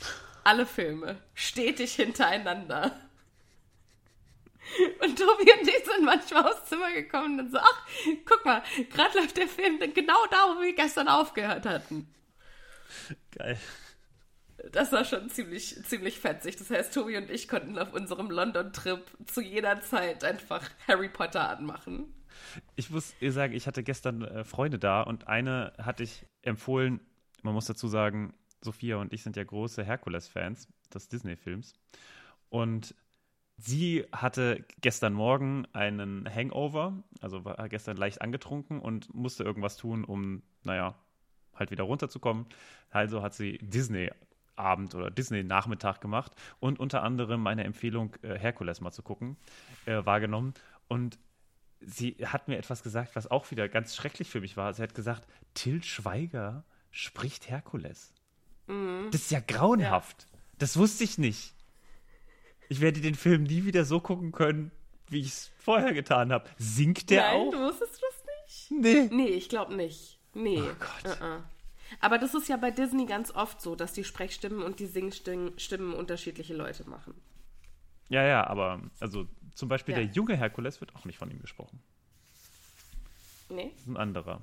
[0.44, 2.92] Alle Filme, stetig hintereinander.
[5.00, 7.86] Und Tobi und ich sind manchmal aufs Zimmer gekommen und so, ach,
[8.26, 12.12] guck mal, gerade läuft der Film genau da, wo wir gestern aufgehört hatten.
[13.32, 13.58] Geil.
[14.72, 16.56] Das war schon ziemlich, ziemlich fetzig.
[16.56, 21.48] Das heißt, Tobi und ich konnten auf unserem London-Trip zu jeder Zeit einfach Harry Potter
[21.48, 22.12] anmachen.
[22.76, 27.00] Ich muss ihr sagen, ich hatte gestern äh, Freunde da und eine hatte ich empfohlen,
[27.42, 31.74] man muss dazu sagen, Sophia und ich sind ja große Herkules-Fans des Disney-Films.
[32.48, 32.94] Und
[33.56, 40.04] sie hatte gestern Morgen einen Hangover, also war gestern leicht angetrunken und musste irgendwas tun,
[40.04, 40.94] um, naja,
[41.54, 42.46] halt wieder runterzukommen.
[42.90, 48.92] Also hat sie Disney-Abend oder Disney-Nachmittag gemacht und unter anderem meine Empfehlung, äh, Herkules mal
[48.92, 49.36] zu gucken,
[49.86, 50.54] äh, wahrgenommen.
[50.88, 51.18] Und
[51.80, 54.72] sie hat mir etwas gesagt, was auch wieder ganz schrecklich für mich war.
[54.72, 58.14] Sie hat gesagt, Till Schweiger spricht Herkules.
[59.10, 60.26] Das ist ja grauenhaft.
[60.58, 61.54] Das wusste ich nicht.
[62.68, 64.70] Ich werde den Film nie wieder so gucken können,
[65.08, 66.48] wie ich es vorher getan habe.
[66.58, 67.50] Singt der Nein, auch?
[67.50, 68.24] du wusstest das
[68.70, 68.70] nicht?
[68.82, 69.08] Nee.
[69.10, 70.18] Nee, ich glaube nicht.
[70.34, 70.60] Nee.
[70.60, 71.18] Oh Gott.
[71.20, 71.42] Uh-uh.
[72.00, 75.58] Aber das ist ja bei Disney ganz oft so, dass die Sprechstimmen und die Singstimmen
[75.58, 77.14] Stimmen unterschiedliche Leute machen.
[78.10, 80.00] Ja, ja, aber also zum Beispiel Ja.
[80.02, 81.80] der junge Herkules wird auch nicht von ihm gesprochen.
[83.48, 83.70] Nee.
[83.72, 84.42] Das ist ein anderer.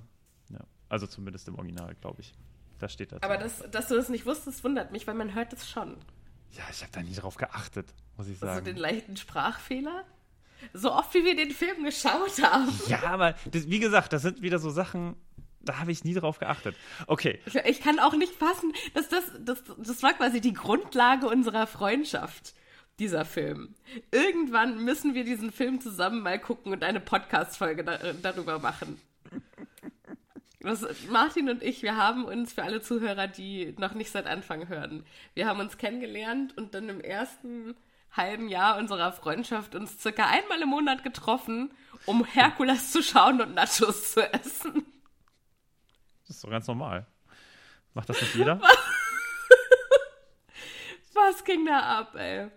[0.49, 0.61] Ja.
[0.89, 2.33] Also zumindest im Original, glaube ich.
[2.79, 3.21] Da steht das.
[3.23, 5.97] Aber das, dass du das nicht wusstest, wundert mich, weil man hört es schon.
[6.51, 8.65] ja, ich habe da nie drauf geachtet, muss ich Also sagen.
[8.65, 10.03] den leichten Sprachfehler.
[10.73, 12.71] So oft wie wir den Film geschaut haben.
[12.87, 15.15] Ja, aber das, wie gesagt, das sind wieder so Sachen,
[15.61, 16.75] da habe ich nie drauf geachtet.
[17.07, 21.27] Okay, Ich, ich kann auch nicht fassen, dass das, das, das war quasi die Grundlage
[21.27, 22.53] unserer Freundschaft,
[22.99, 23.75] dieser Film.
[24.11, 28.99] Irgendwann müssen wir diesen Film zusammen mal gucken und eine Podcast-Folge da, darüber machen.
[30.65, 34.67] Das, Martin und ich, wir haben uns für alle Zuhörer, die noch nicht seit Anfang
[34.67, 37.75] hören, wir haben uns kennengelernt und dann im ersten
[38.11, 41.71] halben Jahr unserer Freundschaft uns circa einmal im Monat getroffen,
[42.05, 44.85] um Herkules zu schauen und Nachos zu essen.
[46.27, 47.05] das ist doch ganz normal.
[47.93, 48.59] Macht das nicht jeder?
[51.13, 52.49] Was ging da ab, ey?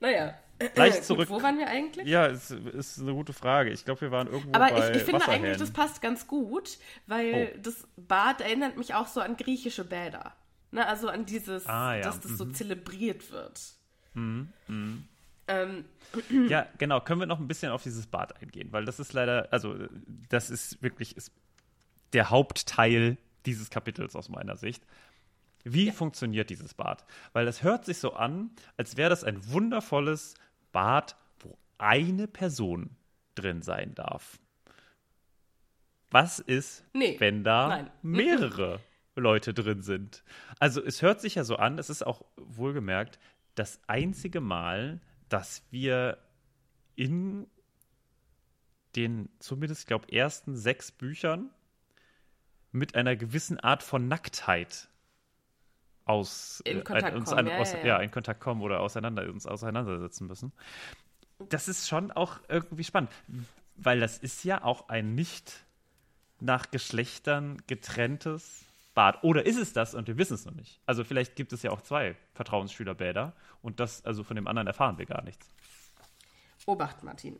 [0.00, 0.34] Naja.
[0.74, 1.28] Gleich Gut, zurück.
[1.30, 2.06] wo waren wir eigentlich?
[2.06, 3.70] ja, es ist eine gute Frage.
[3.70, 6.78] Ich glaube, wir waren irgendwo Aber bei ich, ich finde eigentlich, das passt ganz gut,
[7.06, 7.58] weil Oh.
[7.62, 10.34] das Bad erinnert mich auch so an griechische Bäder.
[10.70, 12.02] Ne, also an dieses, Ah, ja.
[12.02, 13.60] dass das so zelebriert wird.
[14.14, 14.48] Ähm,
[16.48, 17.00] Ja, genau.
[17.00, 18.68] Können wir noch ein bisschen auf dieses Bad eingehen?
[18.72, 19.76] Weil das ist leider, also
[20.28, 21.32] das ist wirklich ist
[22.12, 24.82] der Hauptteil dieses Kapitels aus meiner Sicht.
[25.64, 27.04] Wie funktioniert dieses Bad?
[27.32, 30.34] Weil das hört sich so an, als wäre das ein wundervolles
[30.72, 32.96] Bad, wo eine Person
[33.34, 34.38] drin sein darf.
[36.10, 37.90] Was ist, Nee, wenn da nein.
[38.02, 38.80] mehrere
[39.14, 40.24] Leute drin sind?
[40.58, 43.18] Also es hört sich ja so an, es ist auch wohlgemerkt
[43.54, 46.18] das einzige Mal, dass wir
[46.94, 47.46] in
[48.94, 51.50] den zumindest, ich glaube, ersten sechs Büchern
[52.72, 54.88] mit einer gewissen Art von Nacktheit
[56.06, 57.98] aus, In äh, Kontakt uns kommen, an, ja, aus, ja, ja, ja.
[57.98, 60.52] in Kontakt kommen oder auseinander, uns auseinandersetzen müssen.
[61.50, 63.10] Das ist schon auch irgendwie spannend,
[63.76, 65.66] weil das ist ja auch ein nicht
[66.40, 68.64] nach Geschlechtern getrenntes
[68.94, 69.22] Bad.
[69.24, 70.80] Oder ist es das und wir wissen es noch nicht?
[70.86, 74.96] Also vielleicht gibt es ja auch zwei Vertrauensschülerbäder und das, also von dem anderen erfahren
[74.96, 75.48] wir gar nichts.
[76.66, 77.38] Obacht, Martin.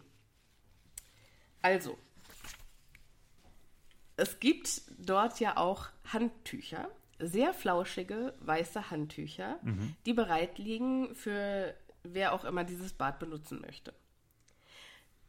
[1.62, 1.98] Also,
[4.16, 9.58] es gibt dort ja auch Handtücher, sehr flauschige weiße Handtücher,
[10.04, 13.94] die bereit liegen für wer auch immer dieses Bad benutzen möchte.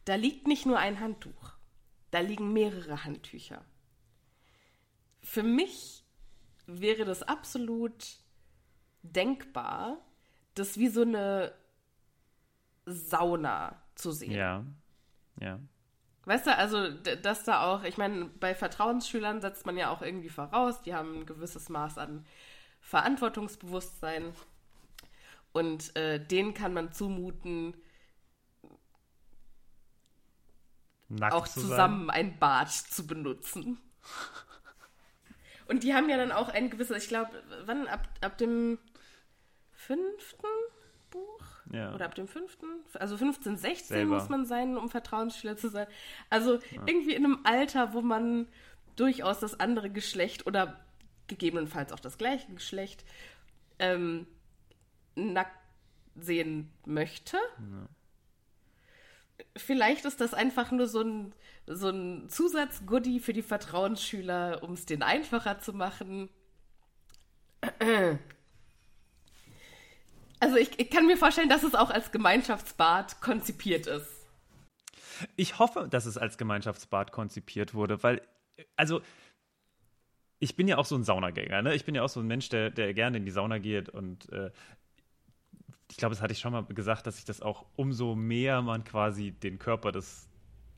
[0.04, 1.52] Da liegt nicht nur ein Handtuch,
[2.10, 3.64] da liegen mehrere Handtücher.
[5.22, 6.04] Für mich
[6.66, 8.18] wäre das absolut
[9.02, 9.98] denkbar,
[10.54, 11.54] das wie so eine
[12.86, 14.32] Sauna zu sehen.
[14.32, 14.64] Ja.
[15.40, 15.60] Ja.
[16.28, 20.28] Weißt du, also, dass da auch, ich meine, bei Vertrauensschülern setzt man ja auch irgendwie
[20.28, 22.26] voraus, die haben ein gewisses Maß an
[22.82, 24.34] Verantwortungsbewusstsein
[25.52, 27.74] und äh, denen kann man zumuten,
[31.08, 31.70] Nackt auch zu sein.
[31.70, 33.80] zusammen ein Bad zu benutzen.
[35.66, 38.78] Und die haben ja dann auch ein gewisses, ich glaube, wann, ab, ab dem
[39.72, 40.46] fünften
[41.08, 41.57] Buch?
[41.72, 41.94] Ja.
[41.94, 42.66] Oder ab dem fünften?
[42.94, 44.14] Also 15, 16 Selber.
[44.14, 45.86] muss man sein, um Vertrauensschüler zu sein.
[46.30, 48.46] Also irgendwie in einem Alter, wo man
[48.96, 50.80] durchaus das andere Geschlecht oder
[51.26, 53.04] gegebenenfalls auch das gleiche Geschlecht
[53.78, 54.26] ähm,
[55.14, 55.56] nackt
[56.16, 57.36] sehen möchte.
[59.56, 61.32] Vielleicht ist das einfach nur so ein,
[61.66, 66.28] so ein Zusatzgoodie für die Vertrauensschüler, um es denen einfacher zu machen.
[70.40, 74.26] Also ich, ich kann mir vorstellen, dass es auch als Gemeinschaftsbad konzipiert ist.
[75.36, 78.22] Ich hoffe, dass es als Gemeinschaftsbad konzipiert wurde, weil,
[78.76, 79.00] also,
[80.38, 81.74] ich bin ja auch so ein Saunagänger, ne?
[81.74, 84.30] Ich bin ja auch so ein Mensch, der, der gerne in die Sauna geht und
[84.32, 84.52] äh,
[85.90, 88.84] ich glaube, das hatte ich schon mal gesagt, dass ich das auch umso mehr man
[88.84, 90.27] quasi den Körper des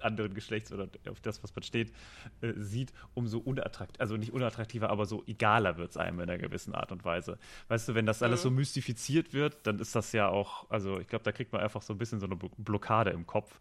[0.02, 1.92] anderen Geschlechts oder auf das, was man steht,
[2.40, 6.38] äh, sieht, umso unattraktiver, also nicht unattraktiver, aber so egaler wird es einem in einer
[6.38, 7.38] gewissen Art und Weise.
[7.68, 11.06] Weißt du, wenn das alles so mystifiziert wird, dann ist das ja auch, also ich
[11.08, 13.60] glaube, da kriegt man einfach so ein bisschen so eine Blo- Blockade im Kopf.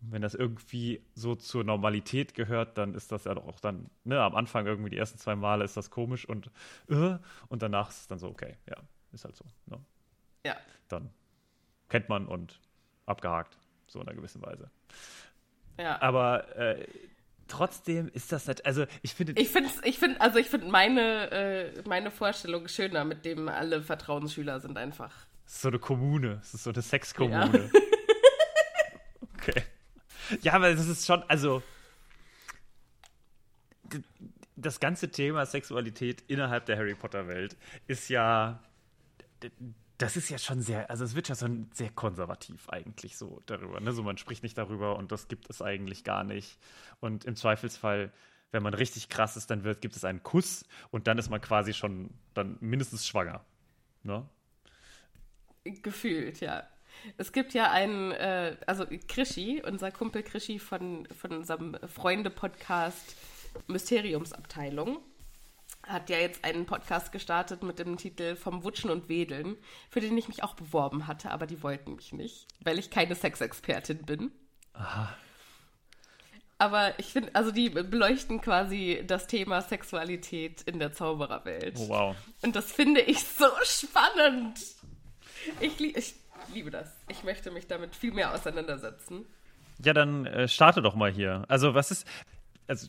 [0.00, 4.22] Wenn das irgendwie so zur Normalität gehört, dann ist das ja doch auch dann, ne,
[4.22, 6.52] am Anfang irgendwie die ersten zwei Male ist das komisch und
[6.88, 8.76] äh, und danach ist es dann so, okay, ja,
[9.10, 9.44] ist halt so.
[9.66, 9.80] Ne?
[10.46, 10.56] Ja.
[10.86, 11.10] Dann
[11.88, 12.60] kennt man und
[13.06, 14.70] abgehakt, so in einer gewissen Weise.
[15.78, 16.00] Ja.
[16.02, 16.86] Aber äh,
[17.46, 21.30] trotzdem ist das halt, also ich finde, Ich finde, ich find, also ich finde meine,
[21.30, 25.14] äh, meine Vorstellung schöner, mit dem alle Vertrauensschüler sind einfach.
[25.46, 27.70] es ist so eine Kommune, es ist so eine Sexkommune.
[29.34, 29.62] okay.
[30.42, 31.62] Ja, aber das ist schon, also
[34.56, 38.60] das ganze Thema Sexualität innerhalb der Harry Potter Welt ist ja
[39.98, 43.80] das ist ja schon sehr, also es wird ja ein- sehr konservativ eigentlich so darüber.
[43.80, 43.92] Ne?
[43.92, 46.58] So man spricht nicht darüber und das gibt es eigentlich gar nicht.
[47.00, 48.12] Und im Zweifelsfall,
[48.52, 51.40] wenn man richtig krass ist, dann wird, gibt es einen Kuss und dann ist man
[51.40, 53.44] quasi schon dann mindestens schwanger.
[54.04, 54.28] Ne?
[55.64, 56.66] Gefühlt, ja.
[57.16, 63.16] Es gibt ja einen, äh, also Krischi, unser Kumpel Krischi von, von unserem Freunde-Podcast
[63.66, 64.98] Mysteriumsabteilung,
[65.88, 69.56] hat ja jetzt einen Podcast gestartet mit dem Titel Vom Wutschen und Wedeln,
[69.90, 73.14] für den ich mich auch beworben hatte, aber die wollten mich nicht, weil ich keine
[73.14, 74.30] Sexexpertin bin.
[76.58, 81.76] Aber ich finde, also die beleuchten quasi das Thema Sexualität in der Zaubererwelt.
[81.78, 82.16] Oh, wow.
[82.42, 84.58] Und das finde ich so spannend.
[85.60, 86.14] Ich, lie ich
[86.52, 86.88] liebe das.
[87.08, 89.24] Ich möchte mich damit viel mehr auseinandersetzen.
[89.84, 91.44] Ja, dann äh, starte doch mal hier.
[91.48, 92.06] Also, was ist.
[92.68, 92.86] Also,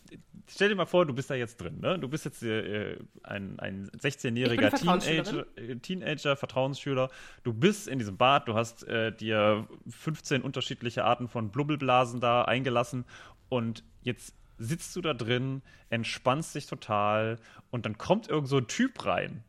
[0.49, 1.97] stell dir mal vor, du bist da jetzt drin, ne?
[1.97, 5.23] Du bist jetzt äh, ein, ein Ich 16-jähriger bin Vertrauensschülerin.
[5.23, 7.09] Teenager, äh, Teenager, Vertrauensschüler.
[7.43, 12.43] Du bist in diesem Bad, du hast äh, dir 15 unterschiedliche Arten von Blubbelblasen da
[12.43, 13.05] eingelassen
[13.47, 17.39] und jetzt sitzt du da drin, entspannst dich total
[17.71, 19.45] und dann kommt irgend so ein Typ rein.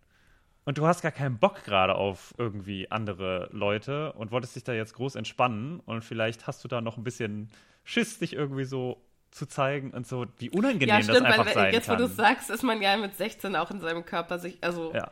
[0.64, 4.72] Und du hast gar keinen Bock gerade auf irgendwie andere Leute und wolltest dich da
[4.74, 7.48] jetzt groß entspannen und vielleicht hast du da noch ein bisschen
[7.82, 11.54] Schiss, dich irgendwie so zu zeigen und so, wie unangenehm Ja, das stimmt, einfach weil
[11.54, 12.02] sein jetzt, wo kann.
[12.02, 15.10] du es sagst, ist man ja mit 16 auch in seinem Körper sich, also ja.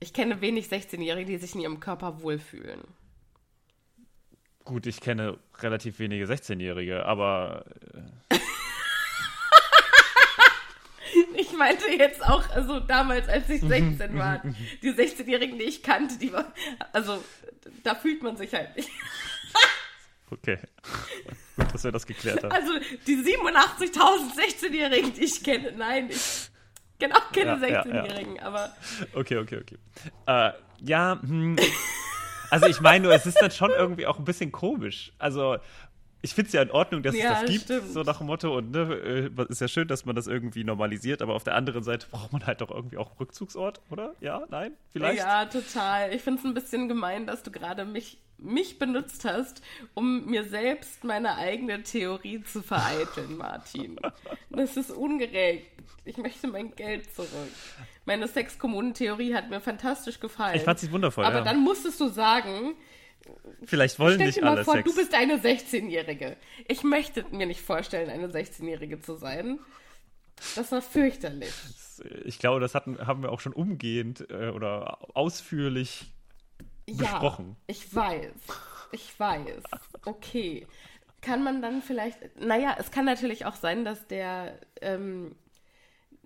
[0.00, 2.80] ich kenne wenig 16-Jährige, die sich in ihrem Körper wohlfühlen.
[4.64, 7.64] Gut, ich kenne relativ wenige 16-Jährige, aber
[8.30, 8.36] äh,
[11.36, 14.42] Ich meinte jetzt auch, also damals, als ich 16 war,
[14.82, 16.52] die 16-Jährigen, die ich kannte, die war,
[16.92, 17.22] also
[17.84, 18.90] da fühlt man sich halt nicht.
[20.30, 20.58] okay.
[21.58, 22.52] Gut, dass wir das geklärt haben.
[22.52, 22.72] Also
[23.06, 23.92] die 87.000
[24.36, 26.50] 16-Jährigen, die ich kenne, nein, ich
[26.98, 27.82] kenne auch keine Ja, ja, ja.
[27.82, 28.70] 16-Jährigen, aber
[29.14, 29.78] Okay, okay, okay.
[30.26, 31.56] Äh, ja, hm,
[32.50, 35.12] also ich meine nur, es ist dann schon irgendwie auch ein bisschen komisch.
[35.18, 35.58] Also
[36.22, 37.92] ich finde es ja in Ordnung, dass Ja, es das gibt, stimmt.
[37.92, 38.56] so nach dem Motto.
[38.56, 41.82] Und ne, äh, ist ja schön, dass man das irgendwie normalisiert, aber auf der anderen
[41.84, 44.14] Seite braucht man halt doch irgendwie auch einen Rückzugsort, oder?
[44.20, 45.18] Ja, nein, vielleicht?
[45.18, 46.12] Ja, total.
[46.12, 49.62] Ich finde es ein bisschen gemein, dass du gerade mich, mich benutzt hast,
[49.94, 53.98] um mir selbst meine eigene Theorie zu vereiteln, Martin.
[54.50, 55.66] Das ist ungerecht.
[56.04, 57.28] Ich möchte mein Geld zurück.
[58.04, 60.56] Meine Sexkommunen-Theorie hat mir fantastisch gefallen.
[60.56, 61.44] Ich fand sie wundervoll, Aber ja.
[61.44, 62.74] dann musstest du sagen,
[63.64, 64.90] Vielleicht wollen Stell nicht dir mal alle vor, Sex.
[64.90, 66.36] du bist eine 16-Jährige.
[66.66, 69.58] Ich möchte mir nicht vorstellen, eine 16-Jährige zu sein.
[70.54, 71.52] Das war fürchterlich.
[72.24, 76.06] ich glaube, das hatten, haben wir auch schon umgehend äh, oder ausführlich
[76.96, 77.56] besprochen.
[77.60, 78.32] Ja, ich weiß.
[78.92, 79.62] Ich weiß.
[80.04, 80.66] Okay.
[81.20, 82.18] Kann man dann vielleicht.
[82.40, 84.58] Naja, es kann natürlich auch sein, dass der.
[84.80, 85.34] Ähm,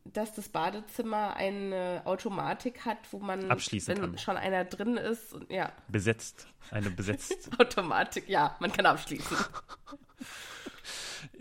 [0.04, 4.18] dass das Badezimmer eine Automatik hat, wo man, Abschließen wenn kann.
[4.18, 6.48] schon einer drin ist, und- ja, Besetzt.
[6.72, 7.50] Eine besetzt.
[7.60, 9.36] Automatik, ja, man kann abschließen.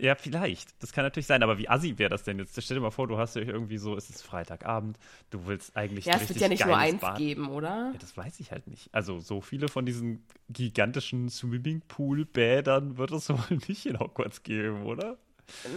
[0.02, 0.82] Ja, vielleicht.
[0.82, 1.44] Das kann natürlich sein.
[1.44, 2.60] Aber wie assi wäre das denn jetzt?
[2.60, 4.98] Stell dir mal vor, du hast ja irgendwie so, es ist Freitagabend,
[5.30, 7.18] du willst eigentlich Ja, es wird ja nicht nur eins Bad.
[7.18, 7.92] geben, oder?
[7.92, 8.92] Ja, das weiß ich halt nicht.
[8.92, 15.18] Also so viele von diesen gigantischen Swimmingpool-Bädern wird es wohl nicht in Hogwarts geben, oder?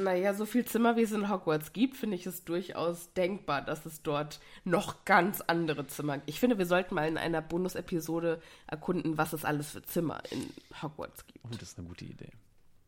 [0.01, 3.85] Naja, so viel Zimmer, wie es in Hogwarts gibt, finde ich es durchaus denkbar, dass
[3.85, 6.29] es dort noch ganz andere Zimmer gibt.
[6.29, 10.49] Ich finde, wir sollten mal in einer Bonus-Episode erkunden, was es alles für Zimmer in
[10.81, 11.39] Hogwarts gibt.
[11.43, 12.31] Oh, das ist eine gute Idee.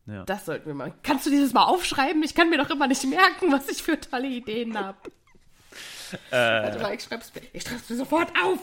[0.07, 0.23] Ja.
[0.23, 0.93] Das sollten wir mal.
[1.03, 2.23] Kannst du dieses mal aufschreiben?
[2.23, 4.97] Ich kann mir doch immer nicht merken, was ich für tolle Ideen habe.
[6.31, 7.41] Warte mal, ich schreib's mir.
[7.53, 8.59] Ich schreib's mir sofort auf.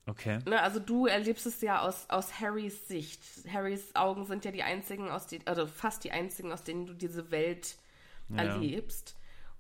[0.08, 0.40] Okay.
[0.46, 3.22] Ne, also du erlebst es ja aus, aus Harrys Sicht.
[3.52, 6.94] Harrys Augen sind ja die einzigen, aus die, also fast die einzigen, aus denen du
[6.94, 7.78] diese Welt
[8.30, 8.36] Ja.
[8.38, 9.16] erlebst.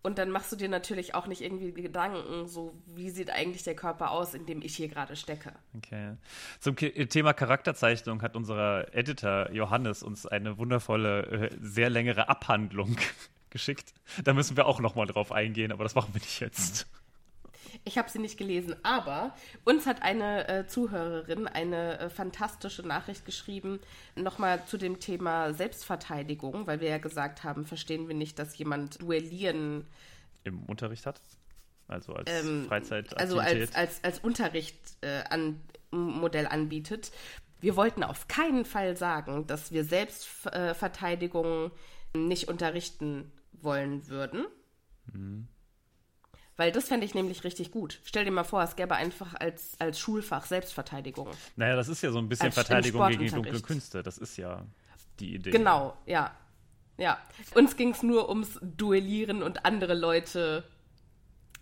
[0.05, 3.75] Und dann machst du dir natürlich auch nicht irgendwie Gedanken, so wie sieht eigentlich der
[3.75, 5.51] Körper aus, in dem ich hier gerade stecke.
[5.75, 6.13] Okay.
[6.59, 12.97] Zum Thema Charakterzeichnung hat unser Editor Johannes uns eine wundervolle, äh, sehr längere Abhandlung
[13.49, 13.95] geschickt.
[14.23, 16.85] Da müssen wir auch nochmal drauf eingehen, aber das machen wir nicht jetzt.
[17.87, 23.25] Ich habe sie nicht gelesen, aber uns hat eine äh, Zuhörerin eine äh, fantastische Nachricht
[23.25, 23.79] geschrieben,
[24.15, 29.01] nochmal zu dem Thema Selbstverteidigung, weil wir ja gesagt haben, verstehen wir nicht, dass jemand
[29.01, 29.85] duellieren,
[30.43, 31.21] Im Unterricht hat.
[31.87, 33.19] Also als ähm, Freizeitaktivität.
[33.19, 35.61] also als, als, als Unterricht äh, an,
[35.91, 37.11] Modell anbietet.
[37.61, 41.71] Wir wollten auf keinen Fall sagen, dass wir Selbstverteidigung
[42.15, 44.45] nicht unterrichten wollen würden.
[45.13, 45.47] Mhm.
[46.57, 47.99] Weil das fände ich nämlich richtig gut.
[48.05, 51.29] Stell dir mal vor, es gäbe einfach als, als Schulfach Selbstverteidigung.
[51.57, 53.59] naja, das ist ja so ein bisschen als Verteidigung gegen dunkle.
[53.61, 54.03] Künste.
[54.03, 54.65] Das ist ja
[55.19, 55.51] die Idee.
[55.51, 56.33] Genau, ja.
[56.97, 57.19] Ja.
[57.55, 60.63] Uns ging es nur ums Duellieren und andere Leute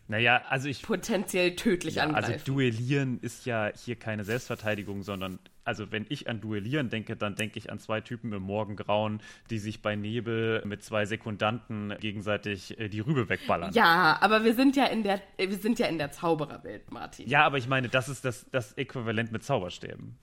[0.07, 2.33] Naja, also ich potenziell tödlich Ja, angreifen.
[2.33, 7.36] also Duellieren ist ja hier keine Selbstverteidigung, sondern also wenn ich an Duellieren denke, dann
[7.36, 12.80] denke ich an zwei Typen im Morgengrauen, die sich bei Nebel mit zwei Sekundanten gegenseitig
[12.80, 13.74] äh, die Rübe wegballern.
[13.74, 17.28] ja, aber wir sind ja in der, wir sind ja in der Zaubererwelt, Martin.
[17.30, 20.18] Ja, aber ich meine, das ist das, das Äquivalent mit Zauberstäben.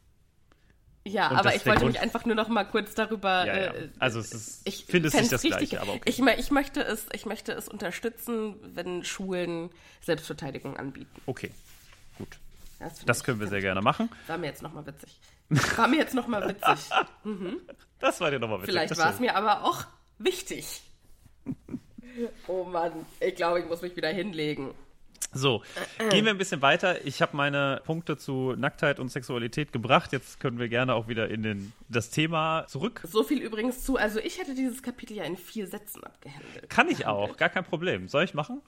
[1.06, 3.46] Ja, Und aber ich wollte Grund- mich einfach nur noch mal kurz darüber.
[3.46, 3.72] Ja, ja.
[3.72, 6.02] Äh, Also es ist, ich finde es nicht das Gleiche, aber okay.
[6.10, 9.70] ich, ich möchte es, ich möchte es unterstützen, wenn Schulen
[10.02, 11.08] Selbstverteidigung anbieten.
[11.24, 11.50] okay,
[12.18, 12.38] gut.
[12.80, 14.08] Das, Das können wir sehr gerne machen.
[14.26, 15.20] War mir jetzt noch mal witzig.
[15.76, 16.90] War mir jetzt noch mal witzig.
[18.00, 18.70] Das war dir nochmal witzig.
[18.70, 19.84] Vielleicht war es mir aber auch
[20.18, 20.82] wichtig.
[22.48, 24.74] Oh Mann, ich glaube, ich muss mich wieder hinlegen.
[25.32, 25.62] So,
[26.10, 27.06] gehen wir ein bisschen weiter.
[27.06, 30.12] Ich habe meine Punkte zu Nacktheit und Sexualität gebracht.
[30.12, 33.00] Jetzt können wir gerne auch wieder in den, das Thema zurück.
[33.04, 33.96] So viel übrigens zu.
[33.96, 36.68] Also ich hätte dieses Kapitel ja in vier Sätzen abgehandelt.
[36.68, 38.08] Kann ich auch, gar kein Problem.
[38.08, 38.60] Soll ich machen?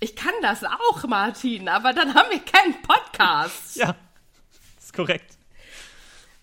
[0.00, 3.76] Ich kann das auch, Martin, aber dann haben wir keinen Podcast.
[3.76, 3.96] Ja,
[4.78, 5.36] ist korrekt.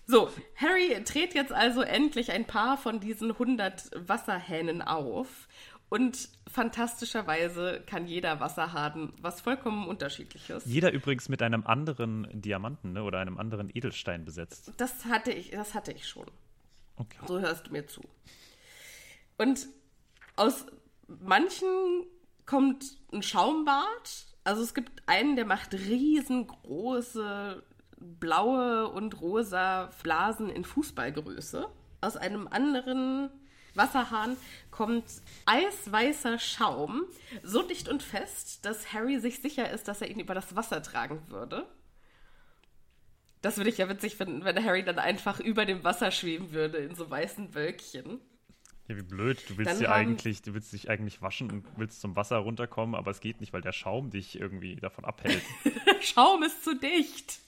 [0.06, 5.48] So, Harry dreht jetzt also endlich ein paar von diesen 100 Wasserhähnen auf
[5.88, 10.64] Und fantastischerweise kann jeder Wasser haben, was vollkommen unterschiedliches.
[10.66, 14.72] Jeder übrigens mit einem anderen Diamanten ne, oder einem anderen Edelstein besetzt.
[14.76, 16.26] Das hatte ich, das hatte ich schon.
[16.96, 17.18] Okay.
[17.26, 18.02] So hörst du mir zu.
[19.38, 19.68] Und
[20.34, 20.66] aus
[21.06, 22.06] manchen
[22.46, 24.26] kommt ein Schaumbad.
[24.44, 27.62] Also es gibt einen, der macht riesengroße
[27.98, 31.66] blaue und rosa Blasen in Fußballgröße.
[32.00, 33.30] Aus einem anderen
[33.74, 34.36] Wasserhahn
[34.70, 35.04] kommt
[35.44, 37.04] eisweißer Schaum,
[37.42, 40.82] so dicht und fest, dass Harry sich sicher ist, dass er ihn über das Wasser
[40.82, 41.66] tragen würde.
[43.42, 46.78] Das würde ich ja witzig finden, wenn Harry dann einfach über dem Wasser schweben würde
[46.78, 48.20] in so weißen Wölkchen.
[48.88, 49.42] Ja, wie blöd.
[49.48, 53.10] Du willst haben- eigentlich, du willst dich eigentlich waschen und willst zum Wasser runterkommen, aber
[53.10, 55.42] es geht nicht, weil der Schaum dich irgendwie davon abhält.
[55.64, 57.40] Der Schaum ist zu dicht.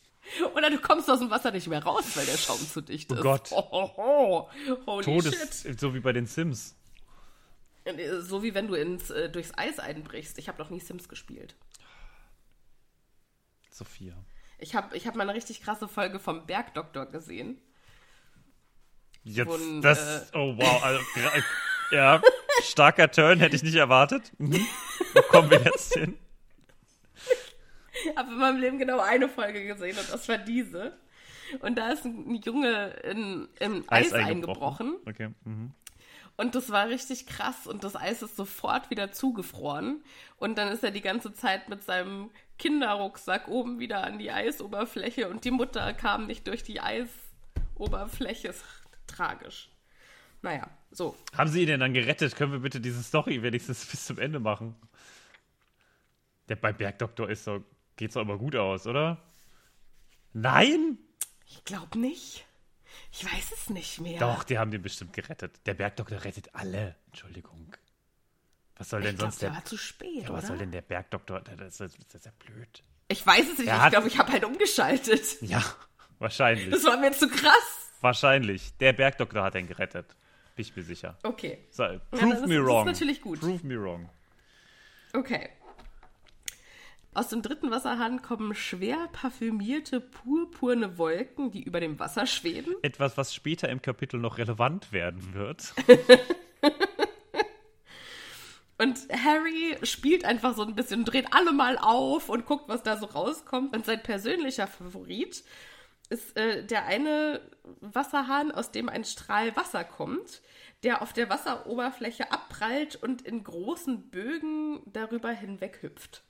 [0.54, 3.14] Oder du kommst aus dem Wasser nicht mehr raus, weil der Schaum zu dicht Oh
[3.14, 3.22] ist.
[3.22, 3.50] Gott.
[3.52, 4.50] Ho, ho, ho.
[4.86, 5.78] Holy Todes, shit.
[5.80, 6.74] so wie bei den Sims.
[8.20, 10.38] So wie wenn du ins, äh, durchs Eis einbrichst.
[10.38, 11.54] Ich habe noch nie Sims gespielt.
[13.70, 14.14] Sophia.
[14.58, 17.58] Ich habe ich hab mal eine richtig krasse Folge vom Bergdoktor gesehen.
[19.28, 21.42] Jetzt, Von, das, oh wow, also, gra-
[21.90, 22.22] ja,
[22.62, 24.32] starker Turn, hätte ich nicht erwartet.
[24.38, 24.66] Mhm.
[25.14, 26.18] Wo kommen wir jetzt hin?
[28.04, 30.96] Ich habe in meinem Leben genau eine Folge gesehen und das war diese.
[31.60, 34.96] Und da ist ein Junge in, in Eis, eingebrochen.
[35.06, 35.30] Okay.
[35.44, 35.72] Mhm.
[36.36, 40.04] Und das war richtig krass und das Eis ist sofort wieder zugefroren.
[40.36, 45.28] Und dann ist er die ganze Zeit mit seinem Kinderrucksack oben wieder an die Eisoberfläche
[45.28, 48.54] und die Mutter kam nicht durch die Eisoberfläche.
[49.08, 49.70] Tragisch.
[50.42, 51.16] Naja, so.
[51.36, 52.36] Haben Sie ihn denn dann gerettet?
[52.36, 54.76] Können wir bitte diese Story wenigstens bis zum Ende machen?
[56.48, 57.64] Der beim Bergdoktor ist so,
[57.96, 59.22] geht's doch aber gut aus, oder?
[60.32, 60.98] Nein?
[61.46, 62.46] Ich glaube nicht.
[63.12, 64.20] Ich weiß es nicht mehr.
[64.20, 65.60] Doch, die haben den bestimmt gerettet.
[65.66, 66.94] Der Bergdoktor rettet alle.
[67.06, 67.74] Entschuldigung.
[68.76, 69.56] Was soll denn ich sonst der der.
[69.56, 71.40] war zu spät, Ja, was soll denn der Bergdoktor?
[71.40, 72.84] Das ist, das ist ja blöd.
[73.08, 73.68] Ich weiß es nicht.
[73.68, 75.40] Er Ich glaube, ich habe halt umgeschaltet.
[75.42, 75.64] Ja,
[76.18, 76.70] wahrscheinlich.
[76.70, 77.87] Das war mir zu krass.
[78.00, 78.76] Wahrscheinlich.
[78.78, 80.06] Der Bergdoktor hat ihn gerettet.
[80.56, 81.16] Bin ich mir sicher.
[81.22, 81.58] Okay.
[81.70, 82.86] So, Ja, prove das ist- me das ist wrong.
[82.86, 83.40] natürlich gut.
[83.40, 84.08] Prove me wrong.
[85.12, 85.48] Okay.
[87.14, 92.74] Aus dem dritten Wasserhahn kommen schwer parfümierte, purpurne Wolken, die über dem Wasser schweben.
[92.82, 95.74] Etwas, was später im Kapitel noch relevant werden wird.
[98.80, 102.96] Und Harry spielt einfach so ein bisschen, dreht alle mal auf und guckt, was da
[102.96, 103.74] so rauskommt.
[103.74, 105.42] Und sein persönlicher Favorit
[106.10, 107.40] ist äh, der eine
[107.80, 110.42] Wasserhahn, aus dem ein Strahl Wasser kommt,
[110.82, 116.22] der auf der Wasseroberfläche abprallt und in großen Bögen darüber hinweg hüpft.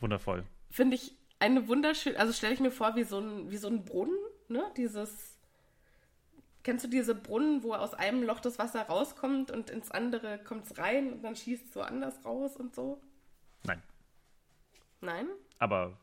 [0.00, 0.44] Wundervoll.
[0.70, 3.84] Finde ich eine wunderschöne, also stelle ich mir vor, wie so ein, wie so ein
[3.84, 4.18] Brunnen,
[4.48, 4.64] ne?
[4.76, 5.32] Dieses.
[6.62, 10.64] Kennst du diese Brunnen, wo aus einem Loch das Wasser rauskommt und ins andere kommt
[10.64, 13.02] es rein und dann schießt es woanders raus und so?
[13.64, 13.82] Nein.
[15.02, 15.28] Nein?
[15.58, 15.98] Aber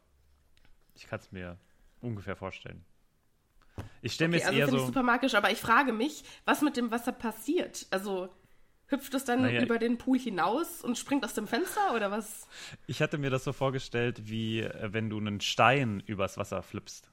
[0.93, 1.57] ich kann es mir
[2.01, 2.83] ungefähr vorstellen.
[4.01, 4.87] Ich stelle mir Okay, jetzt also eher finde ich so.
[4.87, 7.87] super magisch, aber ich frage mich, was mit dem Wasser passiert.
[7.91, 8.29] Also
[8.87, 12.47] hüpft es dann Naja, über den Pool hinaus und springt aus dem Fenster oder was?
[12.87, 17.09] Ich hatte mir das so vorgestellt, wie äh, wenn du einen Stein übers Wasser flippst.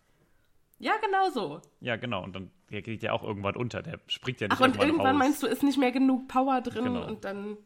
[0.81, 1.61] Ja, genau so.
[1.81, 2.23] Ja, genau.
[2.23, 3.83] Und dann der geht ja auch irgendwann unter.
[3.83, 6.61] Der springt ja nicht Ach, und irgendwann irgendwann meinst du, ist nicht mehr genug Power
[6.61, 7.07] drin Genau.
[7.07, 7.57] und dann.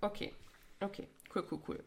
[0.00, 0.32] Okay,
[0.80, 1.84] okay, cool, cool, cool.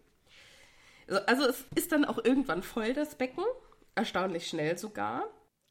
[1.07, 3.43] Also, also es ist dann auch irgendwann voll, das Becken.
[3.95, 5.23] Erstaunlich schnell sogar.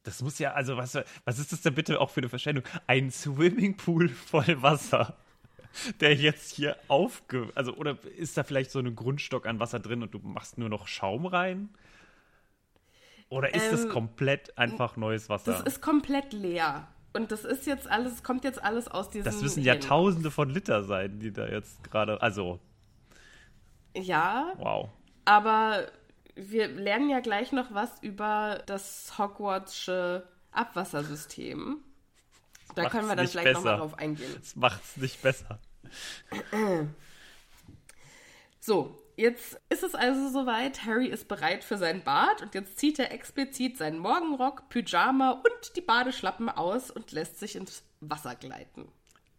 [0.02, 2.64] Das muss ja, also was, was ist das denn bitte auch für eine Verschwendung?
[2.86, 5.16] Ein Swimmingpool voll Wasser,
[6.00, 7.50] der jetzt hier aufge...
[7.54, 10.68] Also, oder ist da vielleicht so ein Grundstock an Wasser drin und du machst nur
[10.68, 11.70] noch Schaum rein?
[13.30, 15.52] Oder ist das Ähm, komplett einfach neues Wasser?
[15.52, 16.86] Das ist komplett leer.
[17.14, 19.24] Und das ist jetzt alles, kommt jetzt alles aus diesem.
[19.24, 22.20] Das müssen ja tausende von Liter sein, die da jetzt gerade...
[22.20, 22.60] Also,
[23.96, 24.88] Ja, wow.
[25.24, 25.86] aber
[26.36, 31.82] wir lernen ja gleich noch was über das Hogwartsche Abwassersystem.
[32.74, 34.34] Da Macht's können wir dann vielleicht nochmal drauf eingehen.
[34.38, 35.58] Das macht's nicht besser.
[38.66, 40.86] So, jetzt ist es also soweit.
[40.86, 45.76] Harry ist bereit für sein Bad und jetzt zieht er explizit seinen Morgenrock, Pyjama und
[45.76, 48.88] die Badeschlappen aus und lässt sich ins Wasser gleiten.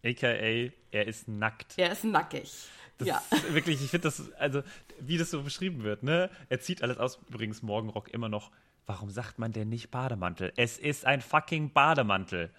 [0.04, 1.74] AKA, er ist nackt.
[1.78, 2.68] Er ist nackig.
[2.98, 3.22] Das ja.
[3.32, 4.64] ist wirklich, ich finde das, also,
[5.00, 6.30] wie das so beschrieben wird, ne?
[6.50, 7.20] Er zieht alles aus.
[7.30, 8.52] Übrigens, Morgenrock immer noch.
[8.86, 10.54] Warum sagt man denn nicht Bademantel?
[10.56, 12.52] Es ist ein fucking Bademantel.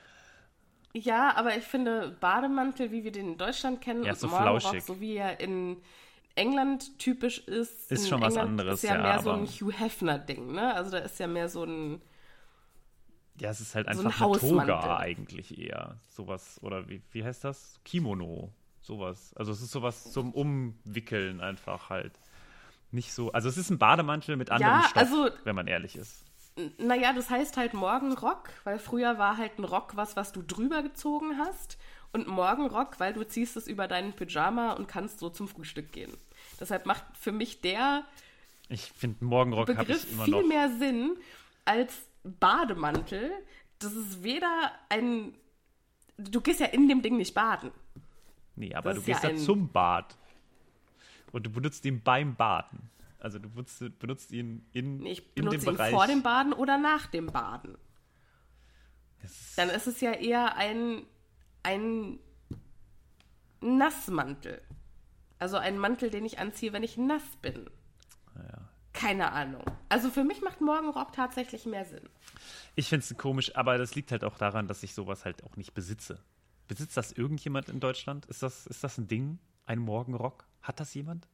[0.93, 4.61] ja, aber ich finde Bademantel, wie wir den in Deutschland kennen, Ja, und so Morgenrock,
[4.61, 4.84] flauschig.
[4.84, 5.76] so wie er in
[6.34, 7.91] England typisch ist.
[7.91, 10.74] Ist in schon was England anderes, ist ja, ja, mehr so ein Hugh Hefner-Ding, ne?
[10.74, 12.03] Also da ist ja mehr so ein.
[13.39, 14.39] Ja, es ist halt So ein einfach eine.
[14.39, 15.99] Toga eigentlich eher.
[16.09, 17.80] Sowas, oder wie, wie heißt das?
[17.84, 18.53] Kimono.
[18.87, 19.32] Sowas.
[19.37, 22.12] Also es ist sowas zum Umwickeln einfach halt.
[22.93, 23.32] Nicht so.
[23.32, 26.24] Also es ist ein Bademantel mit anderem Ja, Stoff, also- wenn man ehrlich ist.
[26.78, 30.82] Naja, das heißt halt Morgenrock, weil früher war halt ein Rock was, was du drüber
[30.82, 31.76] gezogen hast.
[32.12, 36.16] Und Morgenrock, weil du ziehst es über deinen Pyjama und kannst so zum Frühstück gehen.
[36.61, 38.05] Deshalb macht für mich der
[38.70, 40.47] Ich finde, Morgenrock Begriff ich immer viel noch.
[40.49, 41.16] mehr Sinn
[41.66, 43.30] als Bademantel.
[43.80, 45.34] Das ist weder ein.
[46.16, 47.70] Du gehst ja in dem Ding nicht baden.
[48.57, 50.17] Nee, aber Das du ist gehst ja ja ein- zum Bad.
[51.33, 52.91] Und du benutzt ihn beim Baden.
[53.19, 55.93] Also du benutzt, benutzt ihn in, Nee, Ich in dem benutze ihn Bereich.
[55.93, 57.77] vor dem Baden oder nach dem Baden.
[59.57, 61.03] Dann ist es ja eher ein,
[61.63, 62.19] ein
[63.61, 64.61] Nassmantel.
[65.39, 67.69] Also ein Mantel, den ich anziehe, wenn ich nass bin.
[68.93, 69.63] Keine Ahnung.
[69.91, 72.09] Also für mich macht Morgenrock tatsächlich mehr Sinn.
[72.77, 75.57] Ich finde es komisch, aber das liegt halt auch daran, dass ich sowas halt auch
[75.57, 76.19] nicht besitze.
[76.69, 78.27] Besitzt das irgendjemand in Deutschland?
[78.27, 79.39] Ist das, ist das ein Ding?
[79.67, 80.45] Ein Morgenrock?
[80.62, 81.29] Hat das jemand?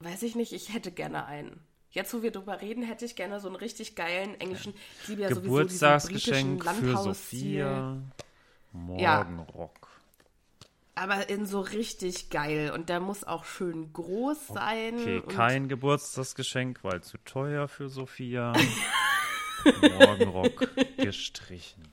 [0.00, 1.60] Weiß ich nicht, ich hätte gerne einen.
[1.90, 4.74] Jetzt, wo wir drüber reden, hätte ich gerne so einen richtig geilen englischen.
[5.02, 6.96] Ich liebe ja Geburtstagsgeschenk für.
[6.96, 8.02] Sophia.
[8.98, 9.22] Ja.
[9.24, 9.88] Morgenrock.
[10.96, 12.72] Aber in so richtig geil.
[12.72, 14.94] Und der muss auch schön groß sein.
[14.98, 18.52] Okay, kein Geburtstagsgeschenk, weil zu teuer für Sophia.
[19.98, 21.88] Morgenrock gestrichen.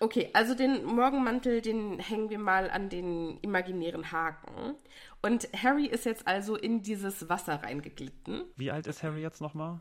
[0.00, 4.76] Okay, also den Morgenmantel, den hängen wir mal an den imaginären Haken.
[5.22, 8.44] Und Harry ist jetzt also in dieses Wasser reingeglitten.
[8.56, 9.80] Wie alt ist Harry jetzt nochmal?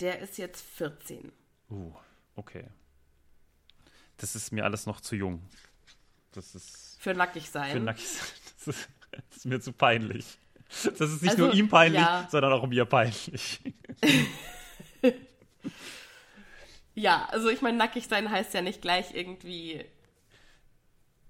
[0.00, 1.30] Der ist jetzt 14.
[1.70, 1.92] Uh,
[2.34, 2.66] okay.
[4.16, 5.40] Das ist mir alles noch zu jung.
[6.32, 7.72] Das ist Für nackig sein.
[7.72, 8.06] für nackig.
[8.58, 10.36] Das ist, das ist mir zu peinlich.
[10.84, 12.26] Das ist nicht Also, nur ihm peinlich, ja.
[12.30, 13.60] sondern auch mir peinlich.
[16.98, 19.84] Ja, also ich meine, nackig sein heißt ja nicht gleich irgendwie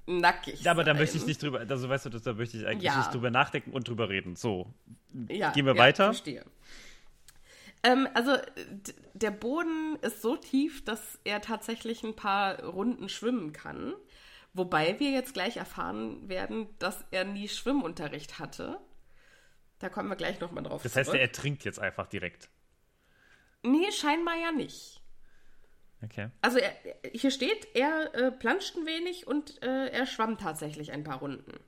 [0.07, 0.63] nackig.
[0.63, 1.01] Ja, aber da sein.
[1.03, 2.97] möchte ich nicht drüber, also weißt du, da möchte ich eigentlich Ja.
[2.99, 4.37] nicht drüber nachdenken und drüber reden.
[4.37, 4.73] So,
[5.29, 6.05] Ja, Gehen wir ja, weiter?
[6.07, 6.45] Verstehe.
[7.83, 8.37] Ähm, also
[9.15, 13.93] der Boden ist so tief, dass er tatsächlich ein paar Runden schwimmen kann.
[14.55, 18.81] Wobei wir jetzt gleich erfahren werden, dass er nie Schwimmunterricht hatte.
[19.79, 21.21] Da kommen wir gleich nochmal drauf das heißt, zurück.
[21.21, 22.49] er ertrinkt jetzt einfach direkt.
[23.63, 24.98] Nee, scheinbar ja nicht.
[26.05, 26.31] Okay.
[26.43, 26.73] Also er,
[27.13, 31.59] hier steht, er äh, planscht ein wenig und äh, er schwamm tatsächlich ein paar Runden.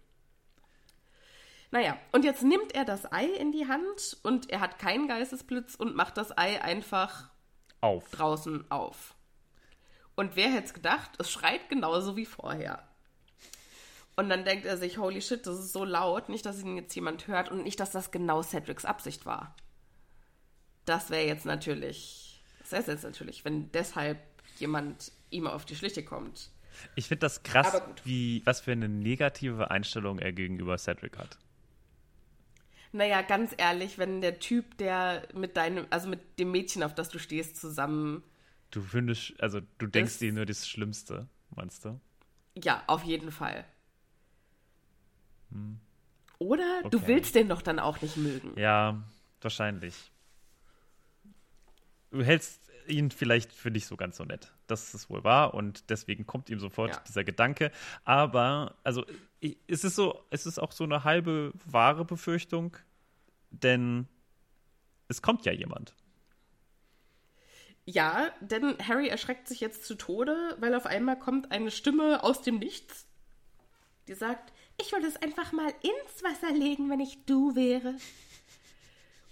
[1.73, 5.75] Naja, und jetzt nimmt er das Ei in die Hand und er hat keinen Geistesblitz
[5.77, 7.31] und macht das Ei einfach
[7.81, 8.11] Auf.
[8.11, 9.15] draußen auf.
[10.17, 12.87] Und wer hätte es gedacht, es schreit genauso wie vorher.
[14.17, 16.95] Und dann denkt er sich, holy shit, das ist so laut, nicht, dass ihn jetzt
[16.95, 19.57] jemand hört und nicht, dass das genau Cedrics Absicht war.
[20.85, 22.30] Das wäre jetzt natürlich,
[22.71, 24.19] das wäre jetzt natürlich, wenn deshalb
[24.59, 26.51] jemand ihm auf die Schliche kommt.
[26.95, 31.39] Ich finde das krass, wie, was für eine negative Einstellung er gegenüber Cedric hat.
[32.93, 37.09] Naja, ganz ehrlich, wenn der Typ, der mit deinem, also mit dem Mädchen, auf das
[37.09, 38.23] du stehst, zusammen,
[38.73, 42.01] Du findest, also du denkst dir nur das Schlimmste, meinst du?
[42.55, 43.65] ja, auf jeden Fall.
[46.39, 47.07] Oder du Okay.
[47.07, 48.57] willst den doch dann auch nicht mögen.
[48.57, 49.03] Ja,
[49.41, 50.13] wahrscheinlich.
[52.11, 52.60] Du hältst
[52.91, 54.53] ihn vielleicht für nicht so ganz so nett.
[54.67, 57.03] Das ist wohl wahr und deswegen kommt ihm sofort Ja.
[57.07, 57.71] dieser Gedanke.
[58.05, 59.05] Aber, also,
[59.41, 62.77] ich- es ist so, es ist auch so eine halbe wahre Befürchtung,
[63.51, 64.07] denn
[65.09, 65.95] es kommt ja jemand.
[67.87, 72.43] Ja, denn Harry erschreckt sich jetzt zu Tode, weil auf einmal kommt eine Stimme aus
[72.43, 73.07] dem Nichts,
[74.07, 77.95] die sagt, ich würde es einfach mal ins Wasser legen, wenn ich du wäre.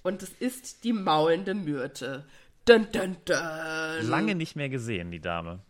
[0.02, 2.26] Und es ist die maulende Myrte.
[2.68, 4.08] Dun, dun, dun.
[4.08, 5.60] Lange nicht mehr gesehen, die Dame.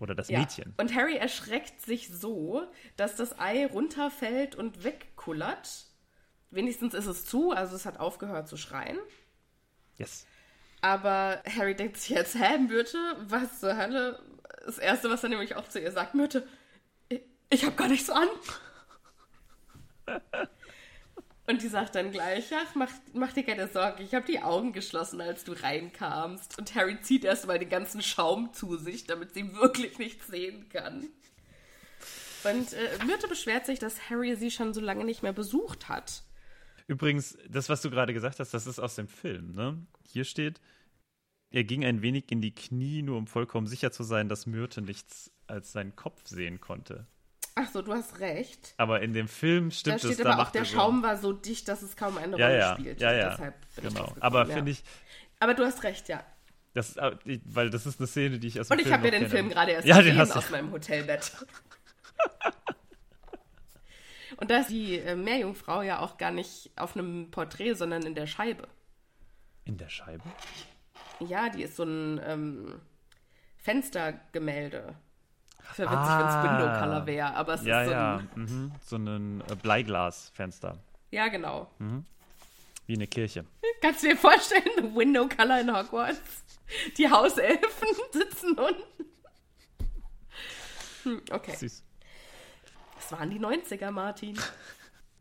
[0.00, 0.40] Oder das Ja.
[0.40, 0.74] Mädchen.
[0.78, 2.66] Und Harry erschreckt sich so,
[2.96, 5.86] dass das Ei runterfällt und wegkullert.
[6.50, 8.98] Wenigstens ist es zu, also es hat aufgehört zu schreien.
[9.98, 10.26] Yes.
[10.80, 12.98] Aber Harry denkt sich jetzt, hä, Myrte,
[13.28, 14.22] was zur Hölle?
[14.64, 16.46] Das Erste, was er nämlich auch zu ihr sagt, Myrte,
[17.08, 17.20] ich,
[17.50, 18.28] ich hab gar nichts an.
[21.46, 24.72] Und die sagt dann gleich, ach, mach, mach dir keine Sorge, ich habe die Augen
[24.72, 26.58] geschlossen, als du reinkamst.
[26.58, 31.08] Und Harry zieht erstmal den ganzen Schaum zu sich, damit sie wirklich nichts sehen kann.
[32.44, 36.22] Und äh, Myrte beschwert sich, dass Harry sie schon so lange nicht mehr besucht hat.
[36.86, 39.86] Übrigens, das, was du gerade gesagt hast, das ist aus dem Film, ne?
[40.06, 40.60] Hier steht,
[41.50, 44.82] er ging ein wenig in die Knie, nur um vollkommen sicher zu sein, dass Myrte
[44.82, 47.06] nichts als seinen Kopf sehen konnte.
[47.56, 48.74] Ach so, du hast recht.
[48.78, 50.74] Aber in dem Film Da stimmt es, steht da aber auch, macht der er so-
[50.76, 53.00] Schaum war so dicht, dass es kaum eine ja, Rolle ja, spielt.
[53.00, 54.06] ja, ja, Deshalb bin ich genau.
[54.06, 54.82] drauf Aber finde ich,
[55.38, 56.24] Aber du hast recht, ja.
[56.72, 59.02] Das äh, ich- weil das ist eine Szene, die ich aus dem Und ich habe
[59.04, 59.30] mir den kenne.
[59.30, 61.30] Film gerade erst Ja, gesehen aus meinem Hotelbett.
[64.36, 68.16] Und da ist die äh, Meerjungfrau ja auch gar nicht auf einem Porträt, sondern in
[68.16, 68.66] der Scheibe.
[69.64, 70.24] In der Scheibe?
[71.20, 72.80] Ja, die ist so ein ähm,
[73.58, 74.96] Fenstergemälde.
[75.68, 76.18] Das wäre witzig, Ah.
[76.18, 78.16] wenn es Window Color wäre, aber es Ja, ist so ja.
[78.16, 78.28] ein.
[78.34, 78.72] Mhm.
[78.84, 80.78] So ein äh, Bleiglasfenster.
[81.10, 81.70] Ja, genau.
[82.86, 83.44] Wie eine Kirche.
[83.80, 86.20] Kannst du dir vorstellen, The Window Color in Hogwarts?
[86.96, 89.04] Die Hauselfen sitzen unten.
[91.04, 91.54] Hm, okay.
[91.56, 91.82] Süß.
[92.96, 94.38] Das waren die 90er, Martin.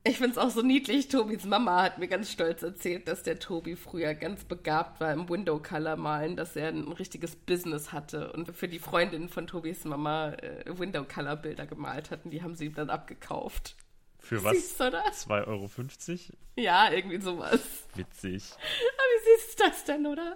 [0.05, 1.07] Ich find's auch so niedlich.
[1.07, 5.29] Tobis Mama hat mir ganz stolz erzählt, dass der Tobi früher ganz begabt war im
[5.29, 9.85] Window Color malen, dass er ein richtiges Business hatte und für die Freundin von Tobis
[9.85, 12.31] Mama äh, Window Color Bilder gemalt hatten.
[12.31, 13.77] Die haben sie ihm dann abgekauft.
[14.19, 14.57] Für was?
[14.57, 15.05] Süß, oder?
[15.05, 16.37] 2,50 Euro?
[16.57, 17.61] Ja, irgendwie sowas.
[17.95, 18.43] Witzig.
[18.51, 20.35] Aber wie süß ist das denn, oder?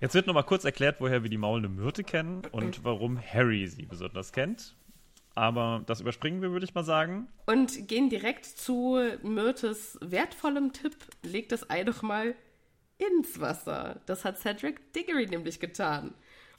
[0.00, 3.84] Jetzt wird nochmal kurz erklärt, woher wir die maulende Myrte kennen und warum Harry sie
[3.84, 4.74] besonders kennt.
[5.36, 7.28] Aber das überspringen wir, würde ich mal sagen.
[7.44, 10.96] Und gehen direkt zu Myrtes wertvollem Tipp.
[11.22, 12.34] Legt das Ei doch mal
[12.96, 14.00] ins Wasser.
[14.06, 16.14] Das hat Cedric Diggory nämlich getan.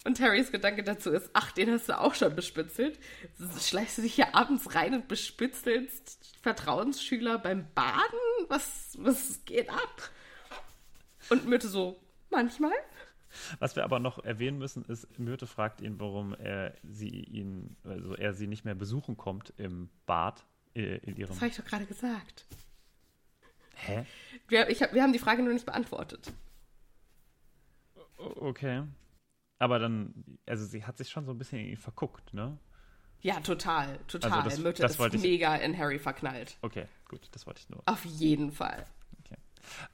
[0.06, 3.00] Und Harrys Gedanke dazu ist, ach, den hast du auch schon bespitzelt.
[3.60, 8.20] Schleichst du dich hier abends rein und bespitzelst Vertrauensschüler beim Baden?
[8.48, 10.12] Was, was geht ab?
[11.30, 12.00] Und Myrte so,
[12.30, 12.74] manchmal.
[13.60, 18.16] Was wir aber noch erwähnen müssen, ist, Myrte fragt ihn, warum er sie ihn, also
[18.16, 21.30] er sie nicht mehr besuchen kommt im Bad, äh, in ihrem.
[21.30, 22.46] Das habe ich doch gerade gesagt.
[23.76, 24.06] Hä?
[24.48, 26.32] Wir, ich wir haben die Frage nur nicht beantwortet.
[28.18, 28.84] Okay.
[29.60, 30.14] Aber dann,
[30.46, 32.58] also sie hat sich schon so ein bisschen in ihn verguckt, ne?
[33.22, 34.32] Ja, total, total.
[34.32, 36.58] Also das- Myrte das ist mega in Harry verknallt.
[36.62, 37.82] Okay, gut, das wollte ich nur.
[37.86, 38.86] Auf jeden Fall.
[39.24, 39.38] Okay.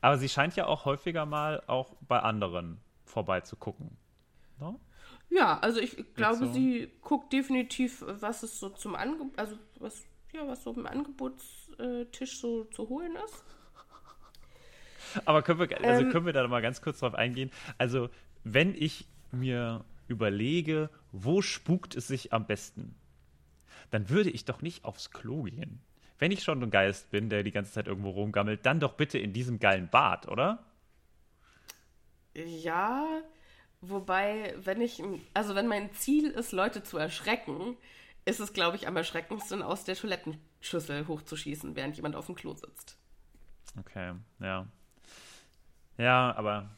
[0.01, 2.79] Aber sie scheint ja auch häufiger mal auch bei anderen
[3.13, 3.95] vorbeizugucken.
[4.59, 4.75] Ne?
[5.29, 6.53] Ja, also ich glaube, so.
[6.53, 10.03] sie guckt definitiv, was es so zum Angebot, also was,
[10.33, 13.43] ja, was so im Angebotstisch so zu holen ist.
[15.25, 17.51] Aber können wir, also Ähm, können wir da mal ganz kurz drauf eingehen?
[17.77, 18.09] Also,
[18.43, 22.95] wenn ich mir überlege, wo spukt es sich am besten,
[23.91, 25.81] dann würde ich doch nicht aufs Klo gehen.
[26.19, 29.17] Wenn ich schon ein Geist bin, der die ganze Zeit irgendwo rumgammelt, dann doch bitte
[29.17, 30.63] in diesem geilen Bad, oder?
[32.35, 33.21] Ja,
[33.81, 35.01] wobei, wenn ich,
[35.33, 37.77] also wenn mein Ziel ist, Leute zu erschrecken,
[38.25, 42.53] ist es, glaube ich, am erschreckendsten, aus der Toilettenschüssel hochzuschießen, während jemand auf dem Klo
[42.53, 42.97] sitzt.
[43.79, 44.67] Okay, ja.
[45.97, 46.69] Ja, aber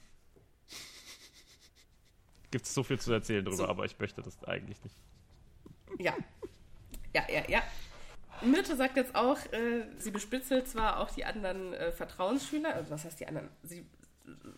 [2.52, 3.68] gibt es so viel zu erzählen drüber, So.
[3.68, 4.96] aber ich möchte das eigentlich nicht.
[6.00, 6.14] Ja.
[7.14, 7.64] Ja, ja, ja.
[8.42, 13.06] Myrte sagt jetzt auch, äh, sie bespitzelt zwar auch die anderen äh, Vertrauensschüler, also was
[13.06, 13.50] heißt die anderen?
[13.64, 13.86] Sie,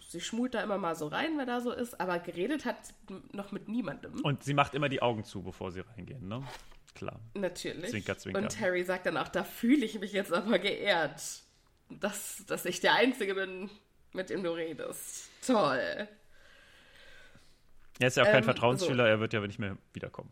[0.07, 2.77] sie schmult da immer mal so rein, wer da so ist, aber geredet hat
[3.31, 4.21] noch mit niemandem.
[4.21, 6.43] Und sie macht immer die Augen zu, bevor sie reingehen, ne?
[6.95, 7.19] Klar.
[7.35, 7.91] Natürlich.
[7.91, 8.41] Zwinker, zwinker.
[8.41, 11.21] Und Harry sagt dann auch, da fühle ich mich jetzt aber geehrt,
[11.89, 13.69] dass, dass ich der Einzige bin,
[14.13, 15.29] mit dem du redest.
[15.45, 16.07] Toll.
[17.99, 20.31] Er ist ja auch kein Ähm, Vertrauensschüler, er wird ja nicht mehr wiederkommen.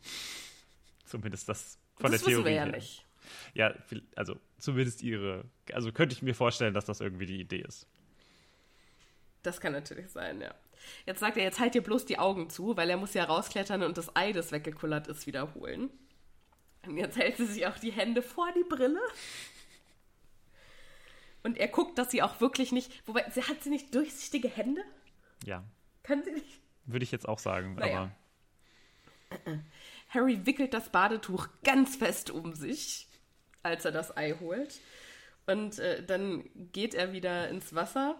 [1.05, 2.71] Zumindest das von das der Theorie wissen wir ja her.
[2.71, 3.05] nicht.
[3.53, 3.73] Ja,
[4.15, 7.88] also zumindest ihre, also könnte ich mir vorstellen, dass das irgendwie die Idee ist.
[9.46, 10.54] Das kann natürlich sein, ja.
[11.06, 13.84] Jetzt sagt er, jetzt halt dir bloß die Augen zu, weil er muss ja rausklettern
[13.84, 15.89] und das Ei, das weggekullert ist, wiederholen.
[16.86, 19.00] Und jetzt hält sie sich auch die Hände vor die Brille.
[21.43, 22.91] Und er guckt, dass sie auch wirklich nicht.
[23.08, 24.82] Wobei, sie hat sie nicht durchsichtige Hände?
[25.46, 25.64] Ja,
[26.04, 26.60] Kann sie nicht?
[26.88, 28.12] würde ich jetzt auch sagen, Naja.
[29.30, 29.60] aber
[30.10, 33.08] Harry wickelt das Badetuch ganz fest um sich,
[33.64, 34.80] als er das Ei holt.
[35.48, 38.16] Und äh, dann geht er wieder ins Wasser,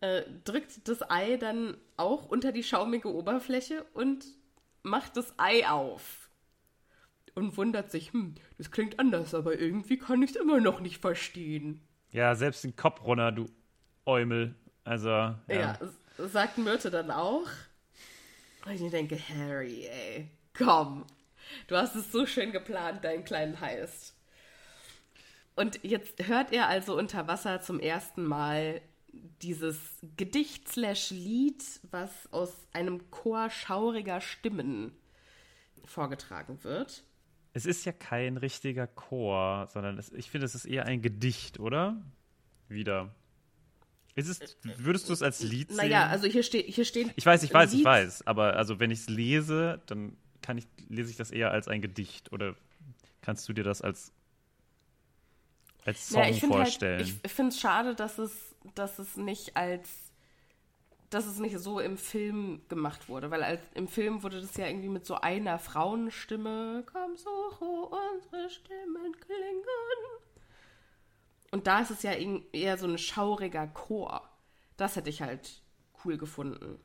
[0.00, 4.24] äh, drückt das Ei dann auch unter die schaumige Oberfläche und
[4.82, 6.30] macht das Ei auf.
[7.34, 10.98] Und wundert sich, hm, das klingt anders, aber irgendwie kann ich es immer noch nicht
[10.98, 11.80] verstehen.
[12.10, 13.46] ja, selbst den Kopf runter, du
[14.04, 14.54] Eumel.
[14.84, 15.36] Also, ja.
[15.48, 15.78] Ja,
[16.18, 17.46] sagt Myrte dann auch.
[18.66, 21.04] Und ich denke, Harry, ey, komm.
[21.66, 24.14] Du hast es so schön geplant, deinen kleinen Heist.
[25.56, 28.80] Und jetzt hört er also unter Wasser zum ersten Mal
[29.42, 29.78] dieses
[30.16, 34.92] Gedicht slash Lied, was aus einem Chor schauriger Stimmen
[35.84, 37.04] vorgetragen wird.
[37.52, 41.58] Es ist ja kein richtiger Chor, sondern es, ich finde, es ist eher ein Gedicht,
[41.58, 42.00] oder?
[42.68, 43.12] Wieder.
[44.14, 45.76] Ist es, würdest du es als Lied sehen?
[45.76, 47.10] Naja, also hier, ste hier stehen.
[47.16, 48.26] Ich weiß, ich weiß, ich Lied- weiß.
[48.26, 51.80] Aber also wenn ich es lese, dann kann ich, lese ich das eher als ein
[51.80, 52.32] Gedicht.
[52.32, 52.54] Oder
[53.22, 54.12] kannst du dir das als,
[55.84, 57.20] als Song Ja, ich finde halt, vorstellen?
[57.22, 60.10] ich finde es schade, dass es, dass es nicht als
[61.10, 64.68] dass es nicht so im Film gemacht wurde, weil als, im Film wurde das ja
[64.68, 67.30] irgendwie mit so einer Frauenstimme, komm so,
[67.90, 69.64] unsere Stimmen klingen.
[71.50, 74.28] Und da ist es ja eher so ein schauriger Chor.
[74.76, 75.62] Das hätte ich halt
[76.04, 76.78] cool gefunden.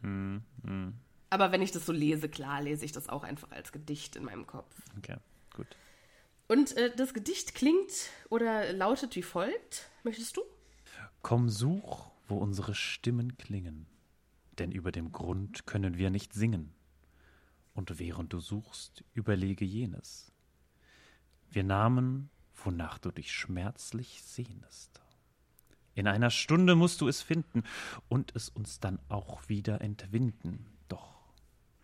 [0.00, 0.94] Hm, hm.
[1.30, 4.24] Aber wenn ich das so lese, klar, lese ich das auch einfach als Gedicht in
[4.24, 4.74] meinem Kopf.
[4.98, 5.16] Okay,
[5.54, 5.68] gut.
[6.48, 7.92] Und äh, das Gedicht klingt
[8.28, 9.88] oder lautet wie folgt.
[10.02, 10.42] Möchtest du?
[11.24, 13.86] Komm, such, wo unsere Stimmen klingen,
[14.58, 16.74] denn über dem Grund können wir nicht singen.
[17.72, 20.30] Und während du suchst, überlege jenes.
[21.48, 22.28] Wir nahmen,
[22.62, 25.00] wonach du dich schmerzlich sehnest.
[25.94, 27.62] In einer Stunde musst du es finden
[28.10, 30.66] und es uns dann auch wieder entwinden.
[30.88, 31.32] Doch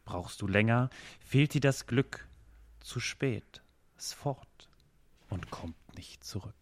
[0.04, 2.28] brauchst du länger, fehlt dir das Glück,
[2.80, 3.62] zu spät,
[3.96, 4.68] es fort
[5.30, 6.59] und kommt nicht zurück.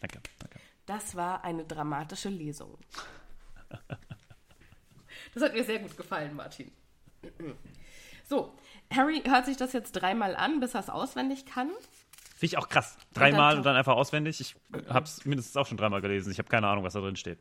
[0.00, 0.60] Danke, danke.
[0.86, 2.78] Das war eine dramatische Lesung.
[5.34, 6.70] Das hat mir sehr gut gefallen, Martin.
[8.28, 8.56] So,
[8.92, 11.70] Harry hört sich das jetzt dreimal an, bis er es auswendig kann.
[12.36, 12.96] Finde ich auch krass.
[13.14, 14.40] Dreimal und dann einfach auswendig.
[14.40, 14.56] Ich
[14.88, 16.30] habe es mindestens auch schon dreimal gelesen.
[16.30, 17.38] Ich habe keine Ahnung, was da drin steht.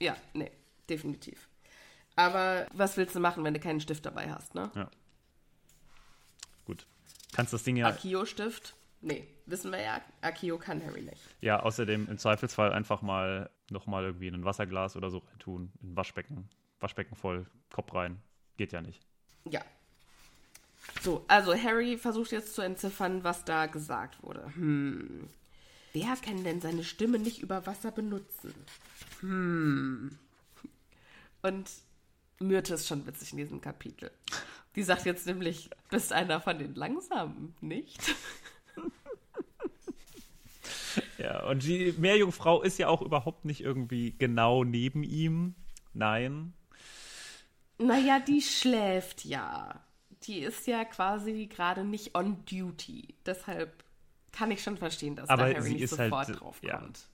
[0.00, 0.50] Ja, nee,
[0.88, 1.48] definitiv.
[2.16, 4.70] Aber was willst du machen, wenn du keinen Stift dabei hast, ne?
[4.74, 4.90] Ja.
[6.64, 6.86] Gut.
[7.32, 7.88] Kannst das Ding ja.
[7.88, 8.74] Akio-Stift?
[9.04, 11.20] Nee, wissen wir ja, Akio kann Harry nicht.
[11.42, 15.92] Ja, außerdem im Zweifelsfall einfach mal nochmal irgendwie in ein Wasserglas oder so reintun, in
[15.92, 16.48] ein Waschbecken.
[16.80, 18.20] Waschbecken voll, Kopf rein.
[18.56, 19.02] Geht ja nicht.
[19.44, 19.60] Ja.
[21.02, 24.46] So, also Harry versucht jetzt zu entziffern, was da gesagt wurde.
[24.54, 25.28] Hm.
[25.92, 28.54] Wer kann denn seine Stimme nicht über Wasser benutzen?
[29.20, 30.18] Hm.
[31.42, 31.70] Und
[32.38, 34.10] Myrte ist schon witzig in diesem Kapitel.
[34.76, 38.00] Die sagt jetzt nämlich, bist einer von den Langsamen, nicht?
[41.18, 45.54] Ja, und die Meerjungfrau ist ja auch überhaupt nicht irgendwie genau neben ihm.
[45.92, 46.52] Nein.
[47.78, 49.80] Naja, die schläft ja.
[50.24, 53.14] Die ist ja quasi gerade nicht on duty.
[53.26, 53.84] Deshalb
[54.32, 56.78] kann ich schon verstehen, dass Aber da Harry sie nicht ist sofort halt, drauf ja.
[56.78, 57.08] kommt.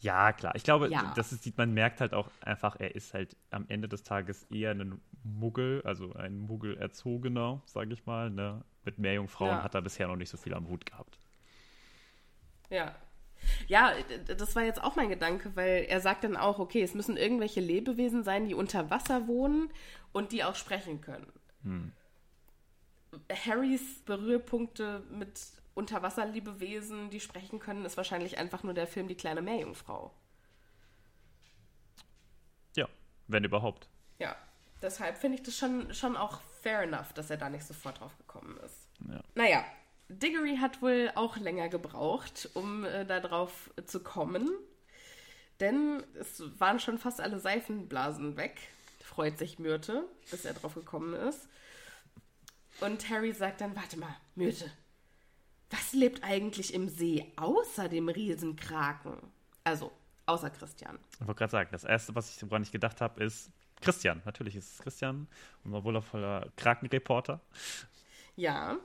[0.00, 0.54] Ja, klar.
[0.54, 1.12] Ich glaube, Ja.
[1.16, 4.70] das ist, man merkt halt auch einfach, er ist halt am Ende des Tages eher
[4.70, 8.30] ein Muggel, also ein Muggel-Erzogener, sage ich mal.
[8.30, 8.62] Ne?
[8.84, 9.62] Mit Meerjungfrauen Ja.
[9.64, 11.18] hat er bisher noch nicht so viel am Hut gehabt.
[12.70, 12.94] Ja.
[13.68, 13.92] Ja,
[14.26, 17.60] das war jetzt auch mein Gedanke, weil er sagt dann auch, okay, es müssen irgendwelche
[17.60, 19.70] Lebewesen sein, die unter Wasser wohnen
[20.12, 21.32] und die auch sprechen können.
[23.30, 25.40] Harrys Berührpunkte mit
[25.74, 30.14] Unterwasserlebewesen, die sprechen können, ist wahrscheinlich einfach nur der Film Die kleine Meerjungfrau.
[32.76, 32.88] Ja,
[33.26, 33.88] wenn überhaupt.
[34.18, 34.36] Ja,
[34.82, 38.16] deshalb finde ich das schon, schon auch fair enough, dass er da nicht sofort drauf
[38.18, 38.88] gekommen ist.
[39.08, 39.20] Ja.
[39.34, 39.64] Naja,
[40.08, 44.50] Diggory hat wohl auch länger gebraucht, um äh, da drauf zu kommen.
[45.60, 48.60] Denn es waren schon fast alle Seifenblasen weg.
[49.00, 51.48] Freut sich Myrte, bis er drauf gekommen ist.
[52.80, 54.70] Und Harry sagt dann: Warte mal, Myrte,
[55.70, 59.16] was lebt eigentlich im See außer dem Riesenkraken?
[59.62, 59.92] Also,
[60.26, 60.98] außer Christian.
[61.14, 63.50] Ich wollte gerade sagen, das Erste, was ich, woran ich gedacht habe, ist
[63.80, 64.22] Christian.
[64.24, 65.28] Natürlich ist es Christian,
[65.64, 67.40] unser wundervoller Krakenreporter.
[68.36, 68.78] Ja,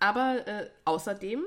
[0.00, 1.44] aber äh, außerdem,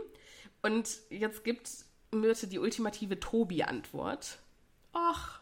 [0.61, 1.69] und jetzt gibt
[2.11, 4.39] Myrte die ultimative Tobi-Antwort.
[4.93, 5.41] Ach,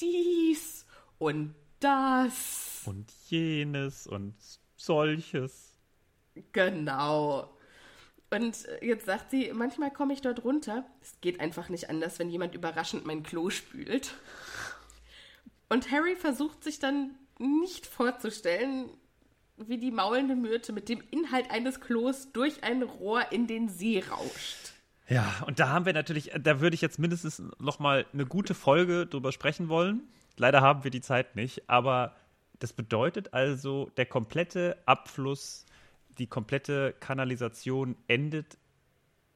[0.00, 0.86] dies
[1.18, 2.82] und das.
[2.86, 4.34] Und jenes und
[4.76, 5.74] solches.
[6.52, 7.50] Genau.
[8.30, 10.84] Und jetzt sagt sie, manchmal komme ich dort runter.
[11.00, 14.14] Es geht einfach nicht anders, wenn jemand überraschend mein Klo spült.
[15.68, 18.90] Und Harry versucht sich dann nicht vorzustellen,
[19.56, 24.02] wie die maulende Myrte mit dem Inhalt eines Klos durch ein Rohr in den See
[24.08, 24.72] rauscht.
[25.08, 28.54] Ja, und da haben wir natürlich, da würde ich jetzt mindestens noch mal eine gute
[28.54, 30.08] Folge drüber sprechen wollen.
[30.36, 32.16] Leider haben wir die Zeit nicht, aber
[32.58, 35.66] das bedeutet also, der komplette Abfluss,
[36.18, 38.56] die komplette Kanalisation endet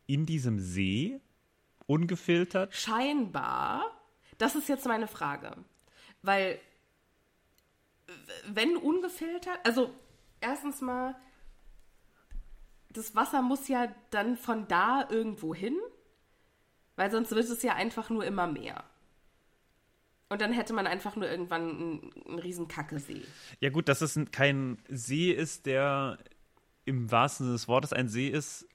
[0.07, 1.21] in diesem See,
[1.87, 2.75] ungefiltert.
[2.75, 3.83] Scheinbar,
[4.39, 5.53] das ist jetzt meine Frage.
[6.23, 6.59] Weil,
[8.47, 9.95] wenn ungefiltert, also
[10.41, 11.15] erstens mal,
[12.91, 15.77] das Wasser muss ja dann von da irgendwo hin,
[16.97, 18.85] weil sonst wird es ja einfach nur immer mehr.
[20.31, 23.23] Und dann hätte man einfach nur irgendwann einen, einen riesen Kackesee.
[23.61, 26.19] Ja gut, dass es ein- kein See ist, der
[26.85, 28.67] im wahrsten Sinne des Wortes ein See ist,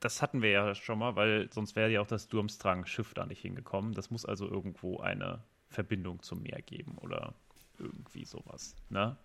[0.00, 3.40] das hatten wir ja schon mal, weil sonst wäre ja auch das Durmstrang-Schiff da nicht
[3.40, 3.94] hingekommen.
[3.94, 7.34] Das muss also irgendwo eine Verbindung zum Meer geben oder
[7.78, 9.16] irgendwie sowas, ne?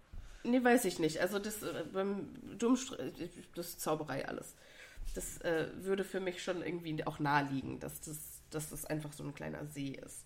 [0.44, 1.20] Nee, weiß ich nicht.
[1.20, 2.98] Also das äh, beim Dummstr
[3.56, 4.56] das ist Zauberei alles.
[5.16, 9.24] Das äh, würde für mich schon irgendwie auch naheliegen, dass das dass es einfach so
[9.24, 10.26] ein kleiner See ist.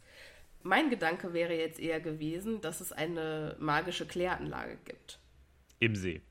[0.63, 5.19] Mein Gedanke wäre jetzt eher gewesen, dass es eine magische Kläranlage gibt.
[5.79, 6.21] Im See.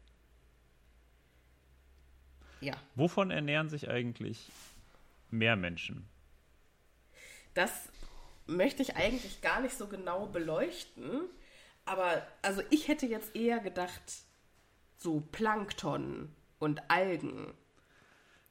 [2.61, 2.75] Ja.
[2.97, 4.51] Wovon ernähren sich eigentlich
[5.31, 6.09] mehr Menschen?
[7.55, 7.89] Das
[8.47, 11.29] möchte ich eigentlich gar nicht so genau beleuchten.
[11.85, 14.03] Aber also ich hätte jetzt eher gedacht,
[14.97, 17.47] so Plankton und Algen.
[17.47, 17.55] und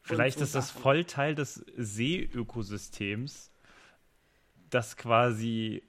[0.01, 0.81] Vielleicht so ist das Sachen.
[0.81, 3.51] voll Teil des Seeökosystems,
[4.69, 5.83] das quasi,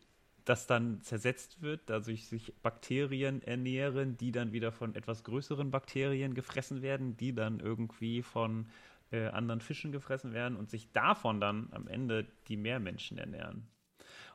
[0.44, 6.34] das dann zersetzt wird, dadurch sich Bakterien ernähren, die dann wieder von etwas größeren Bakterien
[6.34, 8.68] gefressen werden, die dann irgendwie von
[9.10, 13.66] äh, anderen Fischen gefressen werden und sich davon dann am Ende die Meermenschen ernähren.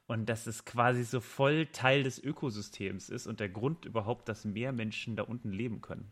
[0.09, 4.43] Und dass es quasi so voll Teil des Ökosystems ist und der Grund überhaupt, dass
[4.43, 6.11] Meermenschen da unten leben können.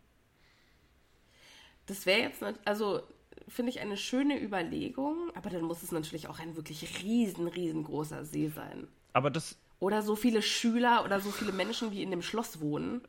[1.88, 3.02] Das wäre jetzt, also
[3.48, 8.24] finde ich eine schöne Überlegung, aber dann muss es natürlich auch ein wirklich riesen, riesengroßer
[8.24, 8.88] See sein.
[9.14, 13.02] Aber das Oder so viele Schüler oder so viele Menschen, wie in dem Schloss wohnen.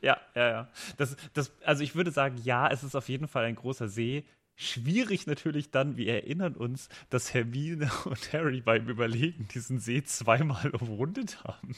[0.00, 0.68] Ja, ja, ja.
[0.96, 4.24] Das, das, also ich würde sagen, ja, es ist auf jeden Fall ein großer See.
[4.56, 10.70] Schwierig natürlich dann, wir erinnern uns, dass Hermine und Harry beim Überlegen diesen See zweimal
[10.70, 11.74] umrundet haben.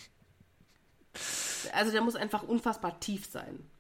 [1.72, 3.70] Also der muss einfach unfassbar tief sein.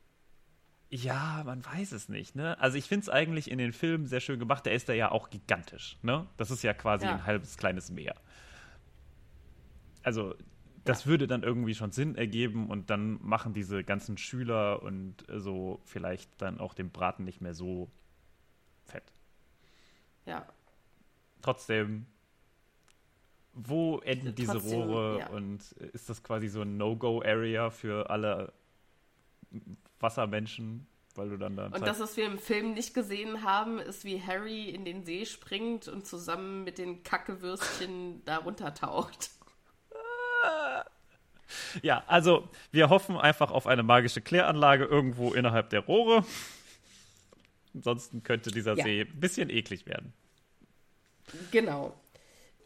[0.88, 2.58] Ja, man weiß es nicht, ne?
[2.60, 4.64] Also ich finde es eigentlich in den Filmen sehr schön gemacht.
[4.66, 6.26] Der ist da ja auch gigantisch, ne?
[6.36, 7.14] Das ist ja quasi Ja.
[7.16, 8.14] ein halbes kleines Meer.
[10.02, 10.34] Also
[10.84, 15.80] das würde dann irgendwie schon Sinn ergeben und dann machen diese ganzen Schüler und so
[15.84, 17.90] vielleicht dann auch den Braten nicht mehr so
[18.86, 19.12] fett.
[20.24, 20.46] Ja.
[21.42, 22.06] Trotzdem,
[23.52, 25.28] wo enden diese Trotzdem, Rohre ja.
[25.28, 28.52] und ist das quasi so ein No-Go-Area für alle
[30.00, 34.04] Wassermenschen, weil du dann da Und das, was wir im Film nicht gesehen haben, ist,
[34.04, 39.30] wie Harry in den See springt und zusammen mit den Kackewürstchen da runtertaucht.
[41.82, 46.24] Ja, also wir hoffen einfach auf eine magische Kläranlage irgendwo innerhalb der Rohre.
[47.76, 48.84] Ansonsten könnte dieser Ja.
[48.84, 50.12] See ein bisschen eklig werden.
[51.50, 51.94] Genau.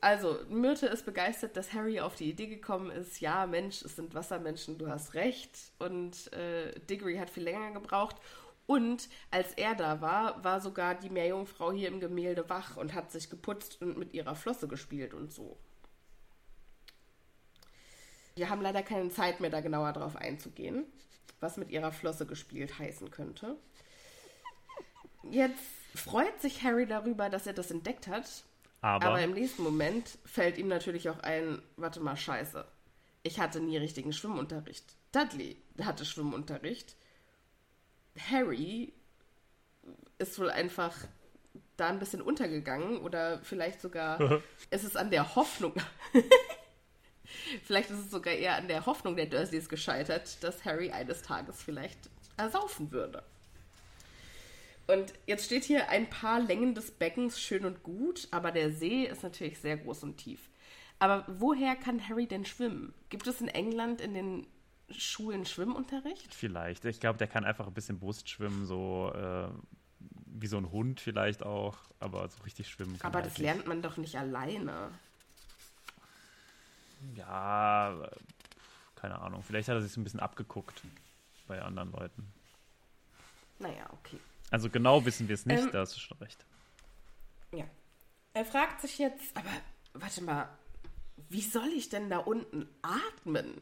[0.01, 4.15] Also, Myrte ist begeistert, dass Harry auf die Idee gekommen ist, ja, Mensch, es sind
[4.15, 5.51] Wassermenschen, du hast recht.
[5.79, 8.17] Und äh, Diggory hat viel länger gebraucht.
[8.67, 13.11] Und als er da war, war sogar die Meerjungfrau hier im Gemälde wach und hat
[13.11, 15.59] sich geputzt und mit ihrer Flosse gespielt und so.
[18.37, 20.85] Wir haben leider keine Zeit mehr, da genauer drauf einzugehen,
[21.41, 23.57] was mit ihrer Flosse gespielt heißen könnte.
[25.29, 25.63] Jetzt
[25.95, 28.45] freut sich Harry darüber, dass er das entdeckt hat,
[28.81, 32.65] Aber, aber im nächsten Moment fällt ihm natürlich auch ein, warte mal, scheiße.
[33.23, 34.85] Ich hatte nie richtigen Schwimmunterricht.
[35.13, 36.97] Dudley hatte Schwimmunterricht.
[38.31, 38.93] Harry
[40.19, 40.97] ist wohl einfach
[41.77, 45.75] da ein bisschen untergegangen oder vielleicht sogar ist es an der Hoffnung.
[47.65, 51.63] vielleicht ist es sogar eher an der Hoffnung der Dursleys gescheitert, dass Harry eines Tages
[51.63, 51.99] vielleicht
[52.37, 53.23] ersaufen würde.
[54.93, 59.05] Und jetzt steht hier ein paar Längen des Beckens schön und gut, aber der See
[59.05, 60.51] ist natürlich sehr groß und tief.
[60.99, 62.93] Aber woher kann Harry denn schwimmen?
[63.09, 64.47] Gibt es in England in den
[64.91, 66.35] Schulen Schwimmunterricht?
[66.35, 66.85] vielleicht.
[66.85, 69.49] Ich glaube, der kann einfach ein bisschen Brust schwimmen, so äh,
[70.27, 71.79] wie so ein Hund vielleicht auch.
[72.01, 74.91] Aber so richtig schwimmen kann Aber er das halt lernt man doch nicht alleine.
[77.15, 78.11] Ja,
[78.97, 79.43] keine Ahnung.
[79.43, 80.83] Vielleicht hat er sich so ein bisschen abgeguckt
[81.47, 82.27] bei anderen Leuten.
[83.59, 84.19] Naja, okay.
[84.51, 86.45] Also genau wissen wir es nicht, Ähm, da hast du schon recht.
[87.53, 87.65] Ja.
[88.33, 89.51] Er fragt sich jetzt, aber
[89.95, 90.49] warte mal,
[91.29, 93.61] wie soll ich denn da unten atmen?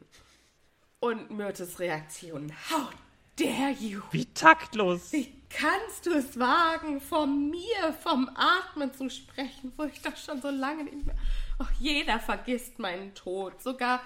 [1.00, 2.90] Und Myrtes Reaktion, how
[3.36, 4.00] dare you?
[4.10, 5.12] Wie taktlos!
[5.12, 10.42] Wie kannst du es wagen, von mir, vom Atmen zu sprechen, wo ich doch schon
[10.42, 11.16] so lange nicht mehr.
[11.58, 13.62] Ach, jeder vergisst meinen Tod.
[13.62, 14.02] Sogar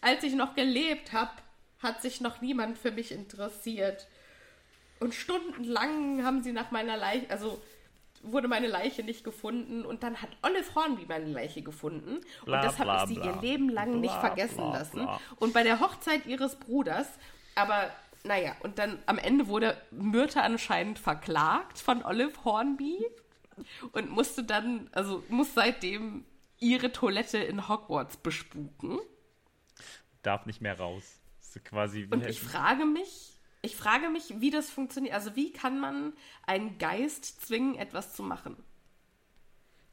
[0.00, 1.32] als ich noch gelebt habe,
[1.80, 4.06] hat sich noch niemand für mich interessiert.
[5.00, 7.60] Und stundenlang haben sie nach meiner Leiche, also
[8.22, 12.64] wurde meine Leiche nicht gefunden und dann hat Olive Hornby meine Leiche gefunden Bla, und
[12.64, 13.32] das habe ich sie bla.
[13.32, 15.08] ihr Leben lang nicht Bla, vergessen bla, lassen.
[15.36, 17.08] Und bei der Hochzeit ihres Bruders,
[17.54, 17.90] aber
[18.24, 23.04] naja, und dann am Ende wurde Myrte anscheinend verklagt von Olive Hornby
[23.92, 26.24] und musste dann, also muss seitdem
[26.58, 28.98] ihre Toilette in Hogwarts bespuken.
[30.22, 31.20] Darf nicht mehr raus.
[31.64, 35.14] Quasi Und ich frage mich, ich frage mich, wie das funktioniert.
[35.14, 36.12] Also wie kann man
[36.46, 38.56] einen Geist zwingen, etwas zu machen?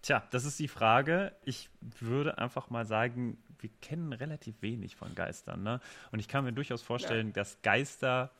[0.01, 1.36] Tja, das ist die Frage.
[1.45, 5.63] Ich würde einfach mal sagen, wir kennen relativ wenig von Geistern.
[5.63, 5.80] Ne?
[6.11, 8.32] Und ich kann mir durchaus vorstellen, dass Geister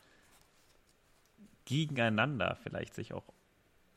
[1.66, 3.24] gegeneinander vielleicht sich auch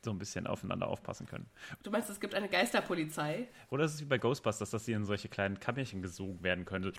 [0.03, 1.45] so ein bisschen aufeinander aufpassen können.
[1.83, 3.47] Du meinst, es gibt eine Geisterpolizei?
[3.69, 6.91] Oder ist es wie bei Ghostbusters, dass sie in solche kleinen Kammerchen gesogen werden können?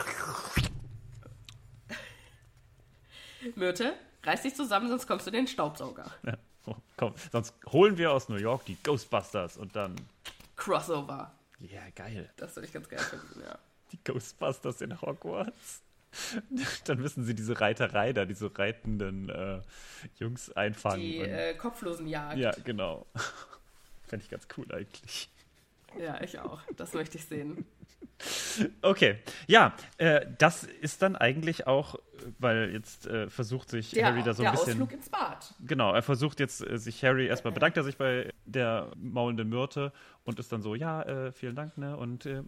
[3.56, 3.94] Myrte,
[4.24, 6.10] reiß dich zusammen, sonst kommst du in den Staubsauger.
[6.24, 6.34] Ja.
[6.66, 9.96] Oh, komm, sonst holen wir aus New York die Ghostbusters und dann.
[10.56, 11.32] Crossover.
[11.60, 12.30] Ja, geil.
[12.36, 13.58] Das würde ich ganz geil finden, ja.
[13.92, 15.82] Die Ghostbusters in Hogwarts.
[16.84, 19.60] Dann müssen sie diese Reiterei da, diese reitenden äh,
[20.18, 21.00] Jungs einfangen.
[21.00, 22.36] Die äh, Kopflosenjagd.
[22.36, 23.06] ja, genau.
[24.06, 25.30] Fände ich ganz cool eigentlich.
[25.98, 26.60] Ja, ich auch.
[26.76, 27.64] Das möchte ich sehen.
[28.82, 31.96] Okay, ja, äh, das ist dann eigentlich auch,
[32.38, 34.72] weil jetzt äh, versucht sich Der, Harry da so ein der bisschen.
[34.72, 35.54] Ausflug ins Bad.
[35.60, 39.92] Genau, er versucht jetzt äh, sich Harry, erstmal bedankt er sich bei der maulenden Myrte
[40.24, 41.96] und ist dann so, ja, äh, vielen Dank, ne?
[41.96, 42.42] Und äh,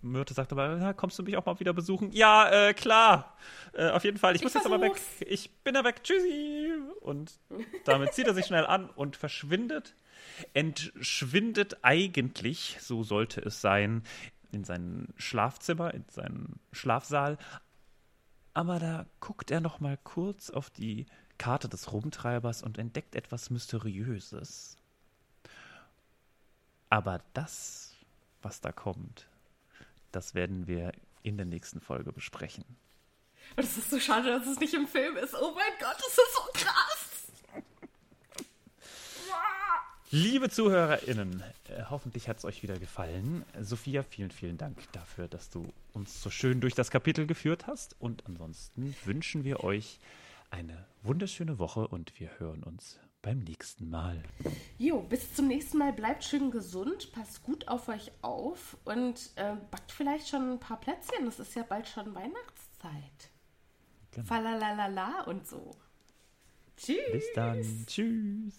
[0.00, 2.10] Myrte sagt aber, ja, kommst du mich auch mal wieder besuchen?
[2.12, 3.36] Ja, äh, klar,
[3.92, 4.96] auf jeden Fall, ich muss jetzt aber weg.
[4.96, 5.20] versuch's.
[5.28, 6.72] Ich bin da weg, tschüssi.
[7.00, 7.38] Und
[7.84, 9.94] damit zieht er sich schnell an und verschwindet.
[10.54, 14.02] Entschwindet eigentlich, so sollte es sein,
[14.52, 17.38] in sein Schlafzimmer, in seinen Schlafsaal.
[18.54, 21.06] Aber da guckt er noch mal kurz auf die
[21.38, 24.76] Karte des Rumtreibers und entdeckt etwas Mysteriöses.
[26.90, 27.94] Aber das,
[28.42, 29.28] was da kommt,
[30.12, 30.92] das werden wir
[31.22, 32.64] in der nächsten Folge besprechen.
[33.56, 35.34] Es ist so schade, dass es nicht im Film ist.
[35.34, 36.79] Oh mein Gott, das ist so krass.
[40.12, 43.44] Liebe ZuhörerInnen, äh, hoffentlich hat es euch wieder gefallen.
[43.60, 47.94] Sophia, vielen, vielen Dank dafür, dass du uns so schön durch das Kapitel geführt hast.
[48.00, 50.00] Und ansonsten wünschen wir euch
[50.50, 54.20] eine wunderschöne Woche und wir hören uns beim nächsten Mal.
[54.78, 55.92] Jo, bis zum nächsten Mal.
[55.92, 60.80] Bleibt schön gesund, passt gut auf euch auf und äh, backt vielleicht schon ein paar
[60.80, 61.28] Plätzchen.
[61.28, 63.30] Es ist ja bald schon Weihnachtszeit.
[64.10, 64.26] Genau.
[64.26, 65.76] Falalalala und so.
[66.76, 66.96] Tschüss.
[67.12, 67.86] Bis dann.
[67.86, 68.58] Tschüss.